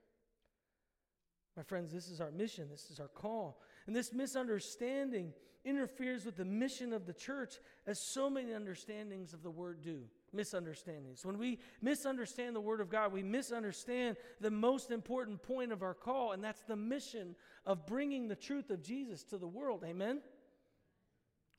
My 1.56 1.62
friends, 1.62 1.90
this 1.90 2.09
is 2.09 2.21
our 2.21 2.30
mission, 2.30 2.68
this 2.71 2.90
is 2.90 3.00
our 3.00 3.09
call. 3.09 3.61
And 3.87 3.97
this 3.97 4.12
misunderstanding 4.12 5.33
interferes 5.64 6.25
with 6.25 6.37
the 6.37 6.45
mission 6.45 6.92
of 6.92 7.06
the 7.06 7.12
church 7.12 7.54
as 7.87 8.00
so 8.00 8.30
many 8.30 8.52
understandings 8.52 9.33
of 9.33 9.42
the 9.42 9.50
word 9.50 9.83
do. 9.83 10.02
Misunderstandings. 10.37 11.25
When 11.25 11.38
we 11.38 11.59
misunderstand 11.81 12.55
the 12.55 12.61
word 12.61 12.81
of 12.81 12.90
God, 12.90 13.12
we 13.12 13.23
misunderstand 13.23 14.16
the 14.40 14.50
most 14.50 14.90
important 14.90 15.43
point 15.43 15.73
of 15.73 15.83
our 15.83 15.95
call, 15.95 16.33
and 16.33 16.45
that's 16.45 16.62
the 16.62 16.76
mission 16.76 17.35
of 17.64 17.87
bringing 17.87 18.28
the 18.28 18.37
truth 18.37 18.71
of 18.71 18.83
Jesus 18.83 19.25
to 19.25 19.38
the 19.38 19.49
world. 19.49 19.83
Amen? 19.85 20.21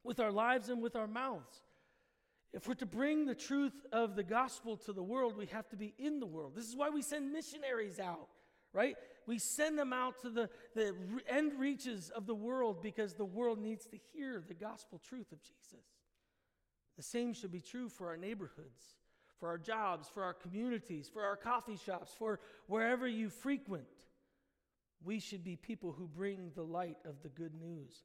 With 0.03 0.19
our 0.19 0.31
lives 0.31 0.69
and 0.69 0.81
with 0.81 0.95
our 0.95 1.07
mouths. 1.07 1.61
If 2.53 2.67
we're 2.67 2.75
to 2.75 2.85
bring 2.85 3.25
the 3.25 3.35
truth 3.35 3.85
of 3.91 4.15
the 4.15 4.23
gospel 4.23 4.77
to 4.77 4.93
the 4.93 5.03
world, 5.03 5.35
we 5.37 5.47
have 5.47 5.67
to 5.69 5.75
be 5.75 5.93
in 5.97 6.19
the 6.19 6.25
world. 6.25 6.53
This 6.55 6.65
is 6.65 6.75
why 6.75 6.89
we 6.89 7.01
send 7.01 7.33
missionaries 7.33 7.99
out, 7.99 8.29
right? 8.73 8.95
We 9.25 9.37
send 9.37 9.77
them 9.77 9.91
out 9.91 10.21
to 10.21 10.29
the, 10.29 10.49
the 10.73 10.95
end 11.29 11.53
reaches 11.59 12.09
of 12.09 12.25
the 12.25 12.35
world 12.35 12.81
because 12.81 13.15
the 13.15 13.25
world 13.25 13.59
needs 13.59 13.85
to 13.87 13.97
hear 14.13 14.41
the 14.47 14.53
gospel 14.53 15.01
truth 15.07 15.31
of 15.31 15.41
Jesus. 15.43 15.85
The 16.97 17.03
same 17.03 17.33
should 17.33 17.51
be 17.51 17.61
true 17.61 17.89
for 17.89 18.07
our 18.07 18.17
neighborhoods, 18.17 18.97
for 19.39 19.47
our 19.49 19.57
jobs, 19.57 20.09
for 20.11 20.23
our 20.23 20.33
communities, 20.33 21.09
for 21.11 21.23
our 21.23 21.37
coffee 21.37 21.77
shops, 21.77 22.11
for 22.17 22.39
wherever 22.65 23.07
you 23.07 23.29
frequent. 23.29 23.85
We 25.03 25.19
should 25.19 25.43
be 25.43 25.55
people 25.55 25.91
who 25.91 26.07
bring 26.07 26.51
the 26.55 26.63
light 26.63 26.97
of 27.05 27.21
the 27.21 27.29
good 27.29 27.53
news. 27.53 28.03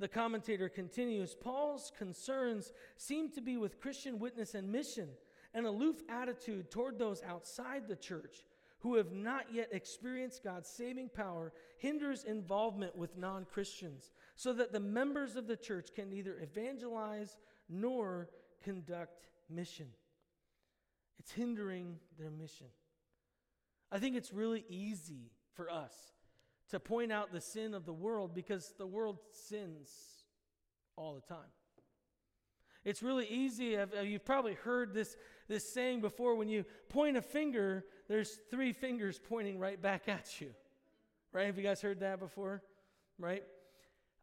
The 0.00 0.08
commentator 0.08 0.68
continues 0.68 1.34
Paul's 1.34 1.92
concerns 1.96 2.72
seem 2.96 3.30
to 3.32 3.40
be 3.40 3.56
with 3.56 3.80
Christian 3.80 4.18
witness 4.18 4.54
and 4.54 4.72
mission, 4.72 5.10
an 5.54 5.66
aloof 5.66 6.02
attitude 6.08 6.70
toward 6.70 6.98
those 6.98 7.22
outside 7.22 7.86
the 7.86 7.96
church 7.96 8.44
who 8.80 8.94
have 8.94 9.12
not 9.12 9.52
yet 9.52 9.68
experienced 9.72 10.42
God's 10.42 10.68
saving 10.68 11.10
power 11.10 11.52
hinders 11.76 12.24
involvement 12.24 12.96
with 12.96 13.16
non 13.16 13.44
Christians, 13.44 14.10
so 14.36 14.52
that 14.54 14.72
the 14.72 14.80
members 14.80 15.36
of 15.36 15.46
the 15.46 15.56
church 15.56 15.90
can 15.94 16.08
neither 16.08 16.38
evangelize 16.40 17.36
nor 17.70 18.28
conduct 18.64 19.28
mission. 19.48 19.86
It's 21.18 21.32
hindering 21.32 21.96
their 22.18 22.30
mission. 22.30 22.66
I 23.92 23.98
think 23.98 24.16
it's 24.16 24.32
really 24.32 24.64
easy 24.68 25.30
for 25.54 25.70
us 25.70 25.92
to 26.70 26.80
point 26.80 27.12
out 27.12 27.32
the 27.32 27.40
sin 27.40 27.74
of 27.74 27.86
the 27.86 27.92
world 27.92 28.34
because 28.34 28.74
the 28.78 28.86
world 28.86 29.18
sins 29.32 29.90
all 30.96 31.14
the 31.14 31.20
time. 31.20 31.48
It's 32.84 33.02
really 33.02 33.26
easy. 33.26 33.76
You've 34.02 34.24
probably 34.24 34.54
heard 34.54 34.94
this, 34.94 35.16
this 35.48 35.70
saying 35.70 36.00
before 36.00 36.34
when 36.34 36.48
you 36.48 36.64
point 36.88 37.16
a 37.16 37.22
finger, 37.22 37.84
there's 38.08 38.38
three 38.50 38.72
fingers 38.72 39.20
pointing 39.28 39.58
right 39.58 39.80
back 39.80 40.08
at 40.08 40.40
you. 40.40 40.50
Right? 41.32 41.46
Have 41.46 41.58
you 41.58 41.62
guys 41.62 41.82
heard 41.82 42.00
that 42.00 42.18
before? 42.18 42.62
Right? 43.18 43.42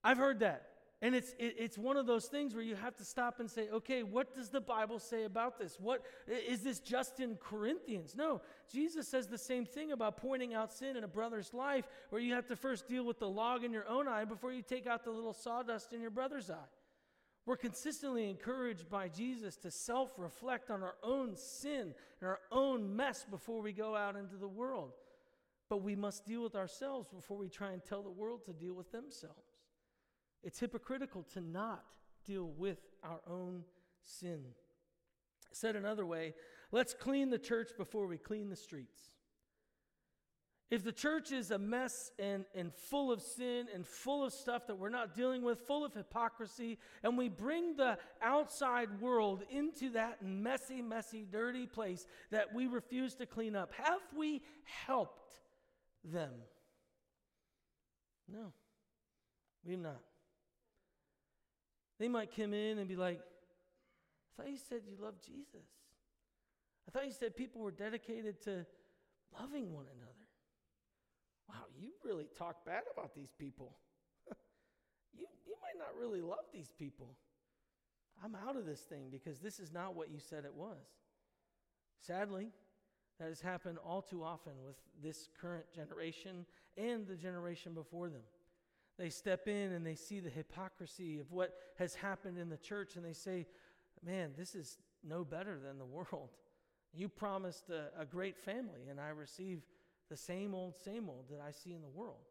I've 0.04 0.18
heard 0.18 0.40
that. 0.40 0.67
And 1.02 1.14
it's, 1.14 1.34
it, 1.38 1.56
it's 1.60 1.78
one 1.78 1.96
of 1.96 2.08
those 2.08 2.26
things 2.26 2.56
where 2.56 2.64
you 2.64 2.76
have 2.76 2.96
to 2.96 3.06
stop 3.06 3.40
and 3.40 3.50
say, 3.50 3.70
okay, 3.70 4.02
what 4.02 4.34
does 4.34 4.50
the 4.50 4.60
Bible 4.62 4.98
say 4.98 5.26
about 5.26 5.60
this? 5.60 5.78
What 5.80 6.02
is 6.28 6.62
this 6.62 6.80
just 6.80 7.20
in 7.20 7.36
Corinthians? 7.36 8.16
No, 8.16 8.42
Jesus 8.72 9.08
says 9.08 9.28
the 9.28 9.38
same 9.38 9.64
thing 9.64 9.92
about 9.92 10.18
pointing 10.18 10.56
out 10.56 10.74
sin 10.74 10.98
in 10.98 11.04
a 11.04 11.08
brother's 11.08 11.54
life, 11.54 11.88
where 12.10 12.20
you 12.20 12.34
have 12.34 12.48
to 12.48 12.56
first 12.56 12.88
deal 12.88 13.06
with 13.06 13.20
the 13.20 13.30
log 13.30 13.64
in 13.64 13.72
your 13.72 13.88
own 13.88 14.08
eye 14.08 14.26
before 14.26 14.52
you 14.52 14.64
take 14.64 14.88
out 14.88 15.04
the 15.04 15.12
little 15.12 15.34
sawdust 15.34 15.94
in 15.94 16.02
your 16.02 16.10
brother's 16.10 16.50
eye. 16.50 16.72
We're 17.46 17.58
consistently 17.58 18.30
encouraged 18.30 18.90
by 18.90 19.08
Jesus 19.08 19.56
to 19.58 19.72
self 19.72 20.14
reflect 20.18 20.72
on 20.72 20.82
our 20.82 20.96
own 21.04 21.36
sin 21.36 21.94
and 22.20 22.28
our 22.28 22.40
own 22.52 22.96
mess 22.96 23.24
before 23.30 23.62
we 23.62 23.72
go 23.72 23.96
out 23.96 24.16
into 24.16 24.36
the 24.36 24.48
world. 24.48 24.94
But 25.70 25.84
we 25.84 25.96
must 25.96 26.26
deal 26.26 26.42
with 26.44 26.56
ourselves 26.56 27.08
before 27.08 27.38
we 27.38 27.50
try 27.50 27.72
and 27.72 27.84
tell 27.86 28.02
the 28.02 28.10
world 28.10 28.46
to 28.46 28.54
deal 28.54 28.74
with 28.74 28.92
themselves. 28.92 29.47
It's 30.44 30.60
hypocritical 30.60 31.24
to 31.34 31.42
not 31.42 31.84
deal 32.26 32.52
with 32.58 32.80
our 33.04 33.20
own 33.30 33.64
sin. 34.02 34.44
Said 35.52 35.76
another 35.76 36.06
way, 36.06 36.34
let's 36.72 36.94
clean 36.94 37.30
the 37.30 37.40
church 37.40 37.72
before 37.78 38.08
we 38.08 38.18
clean 38.18 38.50
the 38.50 38.56
streets. 38.56 39.00
If 40.70 40.84
the 40.84 40.92
church 40.92 41.32
is 41.32 41.52
a 41.52 41.58
mess 41.58 42.12
and, 42.20 42.44
and 42.54 42.74
full 42.74 43.10
of 43.10 43.22
sin 43.22 43.68
and 43.74 43.88
full 43.88 44.26
of 44.26 44.34
stuff 44.34 44.68
that 44.68 44.76
we're 44.76 44.90
not 44.90 45.16
dealing 45.16 45.42
with, 45.42 45.60
full 45.62 45.86
of 45.86 45.94
hypocrisy, 45.94 46.78
and 47.04 47.18
we 47.18 47.30
bring 47.30 47.78
the 47.78 47.98
outside 48.22 49.00
world 49.00 49.44
into 49.50 49.92
that 49.92 50.22
messy, 50.22 50.82
messy, 50.82 51.26
dirty 51.30 51.68
place 51.68 52.06
that 52.32 52.54
we 52.54 52.68
refuse 52.68 53.16
to 53.16 53.26
clean 53.26 53.56
up, 53.56 53.72
have 53.82 54.02
we 54.16 54.42
helped 54.66 55.40
them? 56.04 56.34
No, 58.28 58.52
we've 59.64 59.80
not. 59.80 60.02
They 62.00 62.08
might 62.08 62.36
come 62.36 62.54
in 62.54 62.78
and 62.78 62.88
be 62.88 62.96
like, 62.96 63.20
I 63.20 64.44
thought 64.44 64.52
you 64.52 64.58
said 64.58 64.82
you 64.88 65.04
loved 65.04 65.26
Jesus. 65.26 65.66
I 66.88 66.92
thought 66.92 67.06
you 67.06 67.12
said 67.12 67.36
people 67.36 67.62
were 67.62 67.72
dedicated 67.72 68.42
to 68.44 68.66
loving 69.40 69.74
one 69.74 69.86
another. 69.86 70.14
Wow, 71.50 71.66
you 71.80 71.92
really 72.04 72.28
talk 72.38 72.66
bad 72.66 72.84
about 72.94 73.16
these 73.16 73.34
people. 73.38 73.76
you, 75.18 75.26
you 75.46 75.56
might 75.62 75.80
not 75.80 76.00
really 76.00 76.22
love 76.22 76.46
these 76.54 76.72
people. 76.78 77.16
I'm 78.24 78.36
out 78.36 78.56
of 78.56 78.66
this 78.66 78.82
thing 78.82 79.10
because 79.12 79.40
this 79.40 79.60
is 79.60 79.72
not 79.72 79.96
what 79.96 80.12
you 80.12 80.20
said 80.20 80.46
it 80.46 80.54
was. 80.54 80.78
Sadly, 82.00 82.50
that 83.20 83.30
has 83.30 83.42
happened 83.42 83.78
all 83.84 84.02
too 84.02 84.24
often 84.24 84.54
with 84.64 84.76
this 85.02 85.30
current 85.40 85.66
generation 85.74 86.46
and 86.78 87.08
the 87.08 87.16
generation 87.16 87.74
before 87.74 88.10
them. 88.10 88.22
They 88.98 89.10
step 89.10 89.48
in 89.48 89.74
and 89.74 89.86
they 89.86 89.96
see 89.96 90.20
the 90.20 90.30
hypocrisy 90.30 91.20
of 91.20 91.32
what 91.32 91.54
has 91.78 91.94
happened 91.96 92.38
in 92.38 92.50
the 92.50 92.58
church 92.58 92.96
and 92.96 93.06
they 93.06 93.14
say, 93.14 93.48
Man, 94.06 94.32
this 94.38 94.56
is 94.56 94.78
no 95.04 95.24
better 95.24 95.60
than 95.60 95.78
the 95.78 95.86
world. 95.86 96.30
You 96.94 97.10
promised 97.10 97.70
a, 97.70 97.90
a 98.00 98.06
great 98.06 98.38
family, 98.38 98.88
and 98.90 99.00
I 99.00 99.10
receive 99.10 99.62
the 100.10 100.18
same 100.18 100.54
old, 100.54 100.76
same 100.78 101.10
old 101.10 101.26
that 101.30 101.42
I 101.46 101.52
see 101.52 101.74
in 101.74 101.82
the 101.82 101.90
world. 101.90 102.26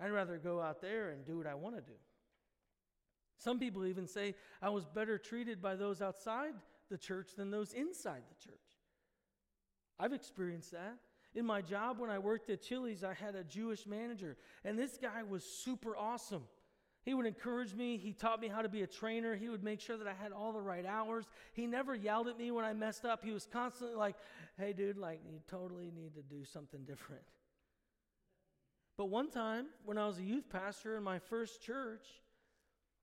I'd 0.00 0.10
rather 0.10 0.38
go 0.38 0.60
out 0.60 0.80
there 0.80 1.10
and 1.10 1.24
do 1.24 1.38
what 1.38 1.46
I 1.46 1.54
want 1.54 1.76
to 1.76 1.80
do. 1.80 1.98
Some 3.36 3.58
people 3.58 3.86
even 3.86 4.06
say 4.06 4.34
I 4.60 4.68
was 4.68 4.84
better 4.84 5.18
treated 5.18 5.62
by 5.62 5.76
those 5.76 6.02
outside 6.02 6.54
the 6.90 6.98
church 6.98 7.30
than 7.36 7.50
those 7.50 7.72
inside 7.72 8.22
the 8.28 8.48
church. 8.48 8.56
I've 9.98 10.12
experienced 10.12 10.72
that. 10.72 10.98
In 11.34 11.44
my 11.44 11.60
job 11.60 11.98
when 11.98 12.10
I 12.10 12.18
worked 12.18 12.50
at 12.50 12.62
Chili's, 12.62 13.04
I 13.04 13.14
had 13.14 13.34
a 13.34 13.44
Jewish 13.44 13.86
manager, 13.86 14.36
and 14.64 14.78
this 14.78 14.98
guy 15.00 15.22
was 15.22 15.44
super 15.44 15.96
awesome. 15.96 16.42
He 17.04 17.14
would 17.14 17.26
encourage 17.26 17.74
me. 17.74 17.96
He 17.96 18.12
taught 18.12 18.40
me 18.40 18.48
how 18.48 18.60
to 18.60 18.68
be 18.68 18.82
a 18.82 18.86
trainer. 18.86 19.34
He 19.34 19.48
would 19.48 19.64
make 19.64 19.80
sure 19.80 19.96
that 19.96 20.06
I 20.06 20.12
had 20.12 20.32
all 20.32 20.52
the 20.52 20.60
right 20.60 20.84
hours. 20.84 21.24
He 21.54 21.66
never 21.66 21.94
yelled 21.94 22.28
at 22.28 22.36
me 22.36 22.50
when 22.50 22.64
I 22.64 22.74
messed 22.74 23.04
up. 23.04 23.24
He 23.24 23.30
was 23.30 23.46
constantly 23.50 23.96
like, 23.96 24.16
hey, 24.58 24.72
dude, 24.72 24.98
like, 24.98 25.20
you 25.30 25.38
totally 25.48 25.90
need 25.94 26.14
to 26.16 26.22
do 26.22 26.44
something 26.44 26.84
different. 26.84 27.22
But 28.98 29.06
one 29.06 29.30
time, 29.30 29.66
when 29.84 29.96
I 29.96 30.06
was 30.06 30.18
a 30.18 30.22
youth 30.22 30.50
pastor 30.50 30.96
in 30.96 31.02
my 31.02 31.18
first 31.18 31.62
church, 31.62 32.04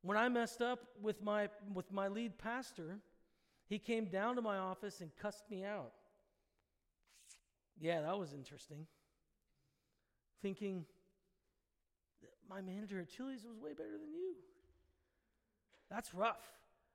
when 0.03 0.17
I 0.17 0.29
messed 0.29 0.61
up 0.61 0.79
with 1.01 1.23
my, 1.23 1.49
with 1.73 1.91
my 1.91 2.07
lead 2.07 2.38
pastor, 2.38 2.99
he 3.67 3.79
came 3.79 4.05
down 4.05 4.35
to 4.35 4.41
my 4.41 4.57
office 4.57 5.01
and 5.01 5.09
cussed 5.15 5.49
me 5.49 5.63
out. 5.63 5.93
Yeah, 7.79 8.01
that 8.01 8.17
was 8.17 8.33
interesting. 8.33 8.88
Thinking, 10.41 10.85
my 12.49 12.61
manager 12.61 12.99
at 12.99 13.09
Chili's 13.09 13.43
was 13.45 13.57
way 13.57 13.73
better 13.73 13.97
than 13.97 14.13
you. 14.13 14.35
That's 15.89 16.13
rough. 16.13 16.41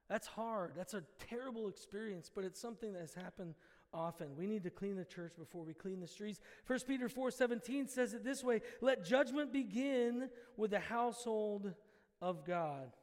That's 0.08 0.26
hard. 0.26 0.72
That's 0.76 0.94
a 0.94 1.04
terrible 1.28 1.68
experience, 1.68 2.30
but 2.34 2.44
it's 2.44 2.60
something 2.60 2.92
that 2.92 3.00
has 3.00 3.14
happened 3.14 3.54
often. 3.92 4.36
We 4.36 4.46
need 4.46 4.64
to 4.64 4.70
clean 4.70 4.96
the 4.96 5.04
church 5.04 5.32
before 5.38 5.64
we 5.64 5.74
clean 5.74 6.00
the 6.00 6.06
streets. 6.06 6.40
1 6.66 6.86
Peter 6.86 7.08
4:17 7.08 7.88
says 7.88 8.14
it 8.14 8.24
this 8.24 8.42
way, 8.42 8.62
"Let 8.80 9.04
judgment 9.04 9.52
begin 9.52 10.30
with 10.56 10.70
the 10.70 10.80
household 10.80 11.74
of 12.20 12.44
God." 12.44 12.96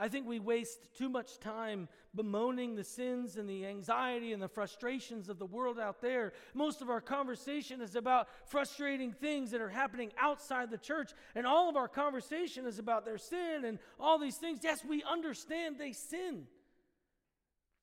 I 0.00 0.08
think 0.08 0.26
we 0.26 0.40
waste 0.40 0.88
too 0.96 1.10
much 1.10 1.38
time 1.40 1.86
bemoaning 2.14 2.74
the 2.74 2.82
sins 2.82 3.36
and 3.36 3.46
the 3.46 3.66
anxiety 3.66 4.32
and 4.32 4.42
the 4.42 4.48
frustrations 4.48 5.28
of 5.28 5.38
the 5.38 5.44
world 5.44 5.78
out 5.78 6.00
there. 6.00 6.32
Most 6.54 6.80
of 6.80 6.88
our 6.88 7.02
conversation 7.02 7.82
is 7.82 7.94
about 7.94 8.26
frustrating 8.46 9.12
things 9.12 9.50
that 9.50 9.60
are 9.60 9.68
happening 9.68 10.10
outside 10.18 10.70
the 10.70 10.78
church, 10.78 11.12
and 11.34 11.46
all 11.46 11.68
of 11.68 11.76
our 11.76 11.86
conversation 11.86 12.66
is 12.66 12.78
about 12.78 13.04
their 13.04 13.18
sin 13.18 13.66
and 13.66 13.78
all 14.00 14.18
these 14.18 14.38
things. 14.38 14.60
Yes, 14.62 14.82
we 14.82 15.02
understand 15.02 15.76
they 15.78 15.92
sin. 15.92 16.46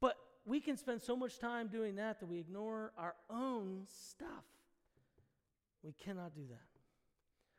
But 0.02 0.18
we 0.44 0.60
can 0.60 0.76
spend 0.76 1.04
so 1.04 1.16
much 1.16 1.38
time 1.38 1.68
doing 1.68 1.98
that 1.98 2.20
that 2.20 2.26
we 2.26 2.40
ignore 2.40 2.94
our 2.98 3.14
own 3.30 3.84
stuff. 3.86 4.28
We 5.84 5.94
cannot 5.94 6.34
do 6.34 6.48
that. 6.50 6.82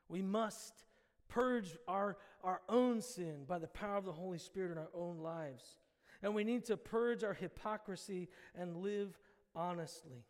We 0.08 0.20
must 0.20 0.82
purge 1.28 1.76
our, 1.86 2.16
our 2.42 2.60
own 2.68 3.00
sin 3.00 3.44
by 3.46 3.58
the 3.58 3.66
power 3.66 3.96
of 3.96 4.04
the 4.04 4.12
Holy 4.12 4.38
Spirit 4.38 4.72
in 4.72 4.78
our 4.78 4.90
own 4.94 5.18
lives. 5.18 5.78
And 6.22 6.34
we 6.34 6.44
need 6.44 6.64
to 6.66 6.76
purge 6.76 7.22
our 7.22 7.34
hypocrisy 7.34 8.28
and 8.54 8.76
live 8.76 9.18
honestly. 9.54 10.24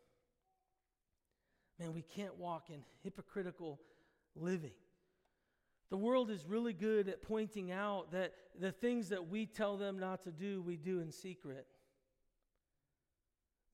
Man, 1.78 1.94
we 1.94 2.02
can't 2.02 2.36
walk 2.36 2.70
in 2.70 2.80
hypocritical 3.02 3.80
living. 4.34 4.72
The 5.90 5.96
world 5.96 6.30
is 6.30 6.44
really 6.44 6.74
good 6.74 7.08
at 7.08 7.22
pointing 7.22 7.70
out 7.70 8.12
that 8.12 8.34
the 8.58 8.72
things 8.72 9.08
that 9.08 9.28
we 9.28 9.46
tell 9.46 9.76
them 9.76 9.98
not 9.98 10.22
to 10.24 10.30
do, 10.30 10.60
we 10.60 10.76
do 10.76 11.00
in 11.00 11.10
secret. 11.10 11.66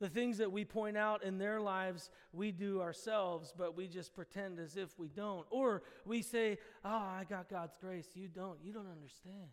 The 0.01 0.09
things 0.09 0.39
that 0.39 0.51
we 0.51 0.65
point 0.65 0.97
out 0.97 1.23
in 1.23 1.39
their 1.39 1.61
lives, 1.61 2.11
we 2.33 2.51
do 2.51 2.81
ourselves, 2.81 3.55
but 3.57 3.77
we 3.77 3.87
just 3.87 4.15
pretend 4.15 4.59
as 4.59 4.77
if 4.77 4.99
we 4.99 5.09
don't. 5.09 5.47
Or 5.51 5.83
we 6.05 6.21
say, 6.21 6.59
Oh, 6.85 6.89
I 6.89 7.25
got 7.29 7.49
God's 7.49 7.77
grace. 7.81 8.09
You 8.15 8.29
don't. 8.29 8.59
You 8.63 8.73
don't 8.73 8.91
understand. 8.91 9.49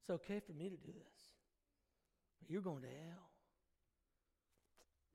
It's 0.00 0.10
okay 0.10 0.40
for 0.40 0.52
me 0.52 0.68
to 0.68 0.76
do 0.76 0.92
this. 0.92 1.22
But 2.40 2.50
you're 2.50 2.62
going 2.62 2.82
to 2.82 2.88
hell. 2.88 3.28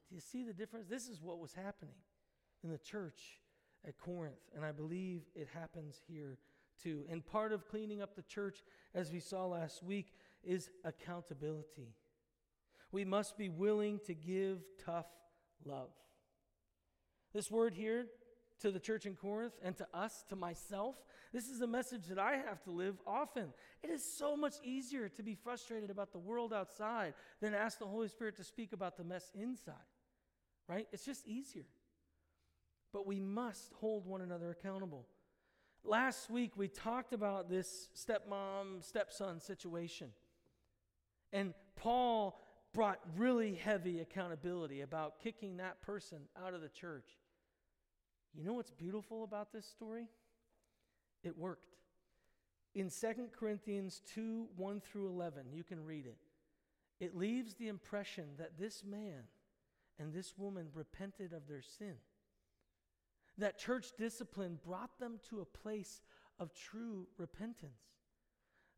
Do 0.09 0.15
you 0.15 0.21
see 0.21 0.43
the 0.43 0.53
difference? 0.53 0.87
This 0.87 1.07
is 1.07 1.21
what 1.21 1.39
was 1.39 1.53
happening 1.53 1.95
in 2.63 2.69
the 2.69 2.77
church 2.77 3.41
at 3.85 3.97
Corinth, 3.97 4.39
and 4.55 4.65
I 4.65 4.71
believe 4.71 5.21
it 5.35 5.47
happens 5.53 6.01
here 6.07 6.37
too. 6.81 7.05
And 7.09 7.25
part 7.25 7.51
of 7.51 7.67
cleaning 7.67 8.01
up 8.01 8.15
the 8.15 8.21
church, 8.23 8.63
as 8.93 9.11
we 9.11 9.19
saw 9.19 9.45
last 9.45 9.83
week, 9.83 10.13
is 10.43 10.69
accountability. 10.83 11.95
We 12.91 13.05
must 13.05 13.37
be 13.37 13.49
willing 13.49 13.99
to 14.05 14.13
give 14.13 14.59
tough 14.83 15.07
love. 15.65 15.89
This 17.33 17.51
word 17.51 17.73
here 17.73 18.05
to 18.61 18.71
the 18.71 18.79
church 18.79 19.05
in 19.05 19.15
Corinth 19.15 19.53
and 19.61 19.75
to 19.77 19.87
us, 19.93 20.23
to 20.29 20.35
myself, 20.35 20.95
this 21.33 21.49
is 21.49 21.61
a 21.61 21.67
message 21.67 22.07
that 22.07 22.17
I 22.17 22.37
have 22.37 22.63
to 22.63 22.71
live 22.71 22.95
often. 23.05 23.53
It 23.83 23.89
is 23.89 24.03
so 24.03 24.35
much 24.35 24.55
easier 24.63 25.09
to 25.09 25.23
be 25.23 25.35
frustrated 25.35 25.89
about 25.89 26.11
the 26.11 26.19
world 26.19 26.53
outside 26.53 27.13
than 27.41 27.53
ask 27.53 27.79
the 27.79 27.85
Holy 27.85 28.07
Spirit 28.07 28.37
to 28.37 28.43
speak 28.43 28.73
about 28.73 28.97
the 28.97 29.03
mess 29.03 29.29
inside, 29.35 29.75
right? 30.67 30.87
It's 30.91 31.05
just 31.05 31.27
easier. 31.27 31.65
But 32.93 33.05
we 33.05 33.19
must 33.19 33.73
hold 33.73 34.05
one 34.05 34.21
another 34.21 34.49
accountable. 34.49 35.07
Last 35.83 36.29
week, 36.29 36.53
we 36.55 36.67
talked 36.67 37.13
about 37.13 37.49
this 37.49 37.89
stepmom, 37.95 38.83
stepson 38.83 39.39
situation. 39.39 40.09
And 41.33 41.53
Paul 41.75 42.39
brought 42.77 42.99
really 43.15 43.55
heavy 43.55 44.01
accountability 44.01 44.81
about 44.81 45.19
kicking 45.19 45.57
that 45.57 45.81
person 45.81 46.19
out 46.45 46.53
of 46.53 46.61
the 46.61 46.69
church. 46.69 47.17
You 48.35 48.43
know 48.43 48.53
what's 48.53 48.69
beautiful 48.69 49.23
about 49.23 49.51
this 49.51 49.65
story? 49.65 50.05
It 51.23 51.35
worked. 51.35 51.73
In 52.75 52.91
2 52.91 53.29
Corinthians 53.35 54.03
2 54.13 54.49
1 54.55 54.81
through 54.81 55.07
11, 55.07 55.47
you 55.51 55.63
can 55.63 55.83
read 55.83 56.05
it. 56.05 56.19
It 57.03 57.17
leaves 57.17 57.55
the 57.55 57.67
impression 57.67 58.25
that 58.37 58.59
this 58.59 58.83
man 58.83 59.23
and 59.97 60.13
this 60.13 60.37
woman 60.37 60.67
repented 60.75 61.33
of 61.33 61.47
their 61.47 61.63
sin. 61.63 61.95
That 63.39 63.57
church 63.57 63.87
discipline 63.97 64.59
brought 64.63 64.99
them 64.99 65.19
to 65.29 65.41
a 65.41 65.45
place 65.45 66.03
of 66.39 66.53
true 66.53 67.07
repentance. 67.17 67.96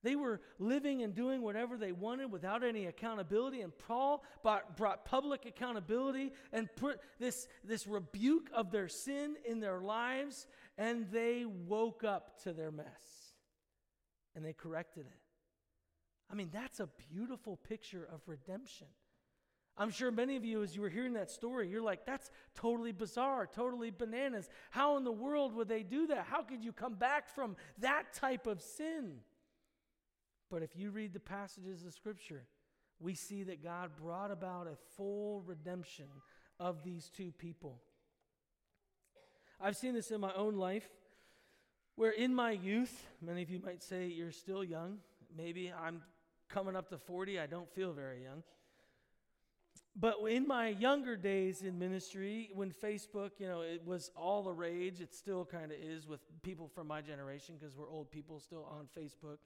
They 0.01 0.15
were 0.15 0.39
living 0.59 1.03
and 1.03 1.13
doing 1.13 1.41
whatever 1.41 1.77
they 1.77 1.91
wanted 1.91 2.31
without 2.31 2.63
any 2.63 2.85
accountability. 2.85 3.61
And 3.61 3.77
Paul 3.77 4.23
brought, 4.41 4.77
brought, 4.77 5.03
public 5.03 5.45
accountability 5.45 6.31
and 6.53 6.73
put 6.75 6.99
this, 7.19 7.47
this 7.63 7.85
rebuke 7.85 8.49
of 8.53 8.71
their 8.71 8.87
sin 8.87 9.35
in 9.45 9.59
their 9.59 9.79
lives, 9.79 10.47
and 10.77 11.11
they 11.11 11.45
woke 11.45 12.03
up 12.03 12.41
to 12.43 12.53
their 12.53 12.71
mess 12.71 12.85
and 14.35 14.45
they 14.45 14.53
corrected 14.53 15.05
it. 15.05 15.19
I 16.31 16.35
mean, 16.35 16.49
that's 16.53 16.79
a 16.79 16.87
beautiful 17.11 17.57
picture 17.57 18.07
of 18.11 18.21
redemption. 18.27 18.87
I'm 19.75 19.89
sure 19.89 20.11
many 20.11 20.35
of 20.35 20.43
you, 20.43 20.61
as 20.61 20.75
you 20.75 20.81
were 20.81 20.89
hearing 20.89 21.13
that 21.13 21.31
story, 21.31 21.69
you're 21.69 21.81
like, 21.81 22.05
that's 22.05 22.29
totally 22.53 22.91
bizarre, 22.91 23.47
totally 23.47 23.91
bananas. 23.91 24.49
How 24.71 24.97
in 24.97 25.05
the 25.05 25.11
world 25.11 25.55
would 25.55 25.69
they 25.69 25.83
do 25.83 26.07
that? 26.07 26.25
How 26.29 26.43
could 26.43 26.63
you 26.63 26.73
come 26.73 26.95
back 26.95 27.29
from 27.29 27.55
that 27.79 28.13
type 28.13 28.45
of 28.45 28.61
sin? 28.61 29.19
But 30.49 30.63
if 30.63 30.75
you 30.75 30.91
read 30.91 31.13
the 31.13 31.19
passages 31.19 31.85
of 31.85 31.93
Scripture, 31.93 32.43
we 32.99 33.13
see 33.15 33.43
that 33.43 33.63
God 33.63 33.91
brought 34.01 34.31
about 34.31 34.67
a 34.67 34.75
full 34.97 35.41
redemption 35.45 36.07
of 36.59 36.83
these 36.83 37.09
two 37.09 37.31
people. 37.31 37.79
I've 39.61 39.77
seen 39.77 39.93
this 39.93 40.11
in 40.11 40.21
my 40.21 40.33
own 40.33 40.55
life, 40.55 40.87
where 41.95 42.11
in 42.11 42.33
my 42.33 42.51
youth, 42.51 43.05
many 43.21 43.41
of 43.41 43.49
you 43.49 43.59
might 43.59 43.83
say 43.83 44.07
you're 44.07 44.31
still 44.31 44.63
young. 44.63 44.99
Maybe 45.35 45.71
I'm 45.71 46.01
coming 46.49 46.75
up 46.75 46.89
to 46.89 46.97
40, 46.97 47.39
I 47.39 47.45
don't 47.45 47.69
feel 47.69 47.93
very 47.93 48.23
young. 48.23 48.43
But 49.95 50.15
in 50.29 50.47
my 50.47 50.69
younger 50.69 51.17
days 51.17 51.61
in 51.61 51.77
ministry, 51.77 52.51
when 52.53 52.71
Facebook, 52.71 53.31
you 53.37 53.47
know, 53.47 53.61
it 53.61 53.85
was 53.85 54.11
all 54.15 54.43
the 54.43 54.53
rage, 54.53 55.01
it 55.01 55.13
still 55.13 55.43
kind 55.43 55.71
of 55.71 55.77
is 55.77 56.07
with 56.07 56.21
people 56.41 56.69
from 56.73 56.87
my 56.87 57.01
generation 57.01 57.55
because 57.59 57.75
we're 57.75 57.89
old 57.89 58.09
people 58.09 58.39
still 58.39 58.65
on 58.71 58.87
Facebook. 58.97 59.37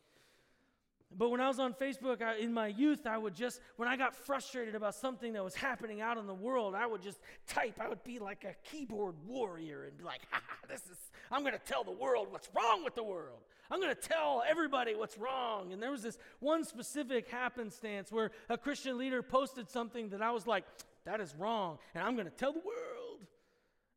But 1.17 1.29
when 1.29 1.41
I 1.41 1.47
was 1.47 1.59
on 1.59 1.73
Facebook 1.73 2.21
I, 2.21 2.37
in 2.37 2.53
my 2.53 2.67
youth, 2.67 3.05
I 3.05 3.17
would 3.17 3.35
just, 3.35 3.61
when 3.77 3.87
I 3.87 3.95
got 3.95 4.15
frustrated 4.15 4.75
about 4.75 4.95
something 4.95 5.33
that 5.33 5.43
was 5.43 5.55
happening 5.55 6.01
out 6.01 6.17
in 6.17 6.27
the 6.27 6.33
world, 6.33 6.75
I 6.75 6.85
would 6.85 7.01
just 7.01 7.19
type. 7.47 7.79
I 7.79 7.87
would 7.87 8.03
be 8.03 8.19
like 8.19 8.43
a 8.43 8.55
keyboard 8.69 9.15
warrior 9.25 9.85
and 9.85 9.97
be 9.97 10.03
like, 10.03 10.21
ha, 10.31 10.41
this 10.67 10.81
is, 10.81 10.97
I'm 11.31 11.41
going 11.41 11.53
to 11.53 11.59
tell 11.59 11.83
the 11.83 11.91
world 11.91 12.27
what's 12.31 12.49
wrong 12.55 12.83
with 12.83 12.95
the 12.95 13.03
world. 13.03 13.39
I'm 13.69 13.79
going 13.79 13.95
to 13.95 14.01
tell 14.01 14.43
everybody 14.47 14.95
what's 14.95 15.17
wrong. 15.17 15.73
And 15.73 15.81
there 15.81 15.91
was 15.91 16.03
this 16.03 16.17
one 16.39 16.63
specific 16.63 17.29
happenstance 17.29 18.11
where 18.11 18.31
a 18.49 18.57
Christian 18.57 18.97
leader 18.97 19.21
posted 19.21 19.69
something 19.69 20.09
that 20.09 20.21
I 20.21 20.31
was 20.31 20.45
like, 20.45 20.65
that 21.05 21.19
is 21.19 21.33
wrong. 21.37 21.79
And 21.95 22.03
I'm 22.03 22.15
going 22.15 22.27
to 22.27 22.35
tell 22.35 22.53
the 22.53 22.59
world. 22.59 23.21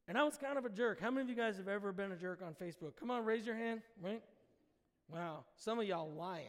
And 0.09 0.17
I 0.17 0.23
was 0.23 0.37
kind 0.37 0.57
of 0.57 0.65
a 0.65 0.71
jerk. 0.71 1.01
How 1.01 1.11
many 1.11 1.23
of 1.23 1.29
you 1.29 1.35
guys 1.35 1.57
have 1.57 1.69
ever 1.69 1.93
been 1.93 2.13
a 2.13 2.17
jerk 2.17 2.41
on 2.45 2.55
Facebook? 2.55 2.97
Come 2.99 3.11
on, 3.11 3.25
raise 3.25 3.45
your 3.45 3.57
hand, 3.57 3.83
right? 4.01 4.23
Wow. 5.09 5.45
Some 5.57 5.79
of 5.79 5.87
y'all 5.87 6.13
lying 6.13 6.47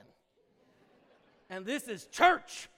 and 1.50 1.66
this 1.66 1.88
is 1.88 2.06
church. 2.08 2.70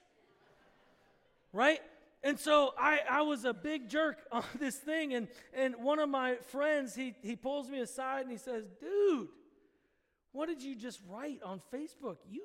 Right? 1.52 1.80
And 2.24 2.40
so 2.40 2.74
I, 2.78 3.00
I 3.10 3.22
was 3.22 3.46
a 3.46 3.54
big 3.54 3.90
jerk 3.90 4.18
on 4.32 4.44
this 4.60 4.76
thing. 4.76 5.14
And, 5.14 5.28
and 5.54 5.76
one 5.78 6.00
of 6.00 6.10
my 6.10 6.36
friends, 6.48 6.96
he, 6.96 7.16
he 7.22 7.36
pulls 7.36 7.70
me 7.70 7.80
aside 7.80 8.22
and 8.22 8.32
he 8.32 8.38
says, 8.38 8.66
Dude, 8.80 9.30
what 10.32 10.48
did 10.48 10.62
you 10.62 10.76
just 10.76 11.00
write 11.08 11.42
on 11.44 11.62
Facebook? 11.74 12.18
You, 12.30 12.44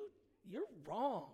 you're 0.49 0.63
wrong. 0.87 1.25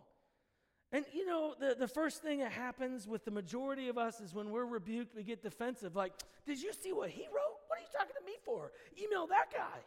And 0.92 1.06
you 1.14 1.26
know, 1.26 1.56
the, 1.58 1.76
the 1.80 1.88
first 1.88 2.22
thing 2.22 2.40
that 2.40 2.52
happens 2.52 3.08
with 3.08 3.24
the 3.24 3.32
majority 3.32 3.88
of 3.88 3.98
us 3.98 4.20
is 4.20 4.34
when 4.34 4.52
we're 4.52 4.66
rebuked, 4.66 5.16
we 5.16 5.24
get 5.24 5.42
defensive. 5.42 5.96
Like, 5.96 6.12
did 6.46 6.62
you 6.62 6.74
see 6.74 6.92
what 6.92 7.10
he 7.10 7.22
wrote? 7.28 7.60
What 7.68 7.80
are 7.80 7.82
you 7.82 7.88
talking 7.98 8.16
to 8.20 8.26
me 8.26 8.34
for? 8.44 8.72
Email 9.02 9.28
that 9.28 9.54
guy. 9.54 9.80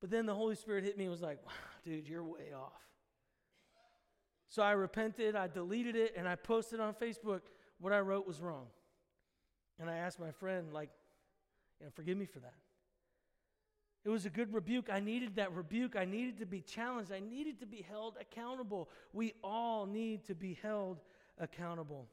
But 0.00 0.10
then 0.10 0.24
the 0.24 0.34
Holy 0.34 0.54
Spirit 0.54 0.84
hit 0.84 0.96
me 0.96 1.04
and 1.04 1.10
was 1.10 1.20
like, 1.20 1.44
wow, 1.44 1.52
dude, 1.84 2.08
you're 2.08 2.24
way 2.24 2.52
off. 2.56 2.72
So 4.52 4.62
I 4.62 4.72
repented, 4.72 5.34
I 5.34 5.46
deleted 5.46 5.96
it, 5.96 6.12
and 6.14 6.28
I 6.28 6.34
posted 6.34 6.78
on 6.78 6.92
Facebook 6.92 7.40
what 7.80 7.90
I 7.90 8.00
wrote 8.00 8.26
was 8.26 8.42
wrong. 8.42 8.66
And 9.80 9.88
I 9.88 9.96
asked 9.96 10.20
my 10.20 10.30
friend, 10.30 10.74
like, 10.74 10.90
you 11.80 11.86
know, 11.86 11.92
forgive 11.94 12.18
me 12.18 12.26
for 12.26 12.40
that. 12.40 12.52
It 14.04 14.10
was 14.10 14.26
a 14.26 14.28
good 14.28 14.52
rebuke. 14.52 14.90
I 14.92 15.00
needed 15.00 15.36
that 15.36 15.54
rebuke. 15.54 15.96
I 15.96 16.04
needed 16.04 16.36
to 16.40 16.44
be 16.44 16.60
challenged. 16.60 17.10
I 17.12 17.20
needed 17.20 17.60
to 17.60 17.66
be 17.66 17.80
held 17.88 18.18
accountable. 18.20 18.90
We 19.14 19.32
all 19.42 19.86
need 19.86 20.26
to 20.26 20.34
be 20.34 20.58
held 20.60 21.00
accountable. 21.38 22.08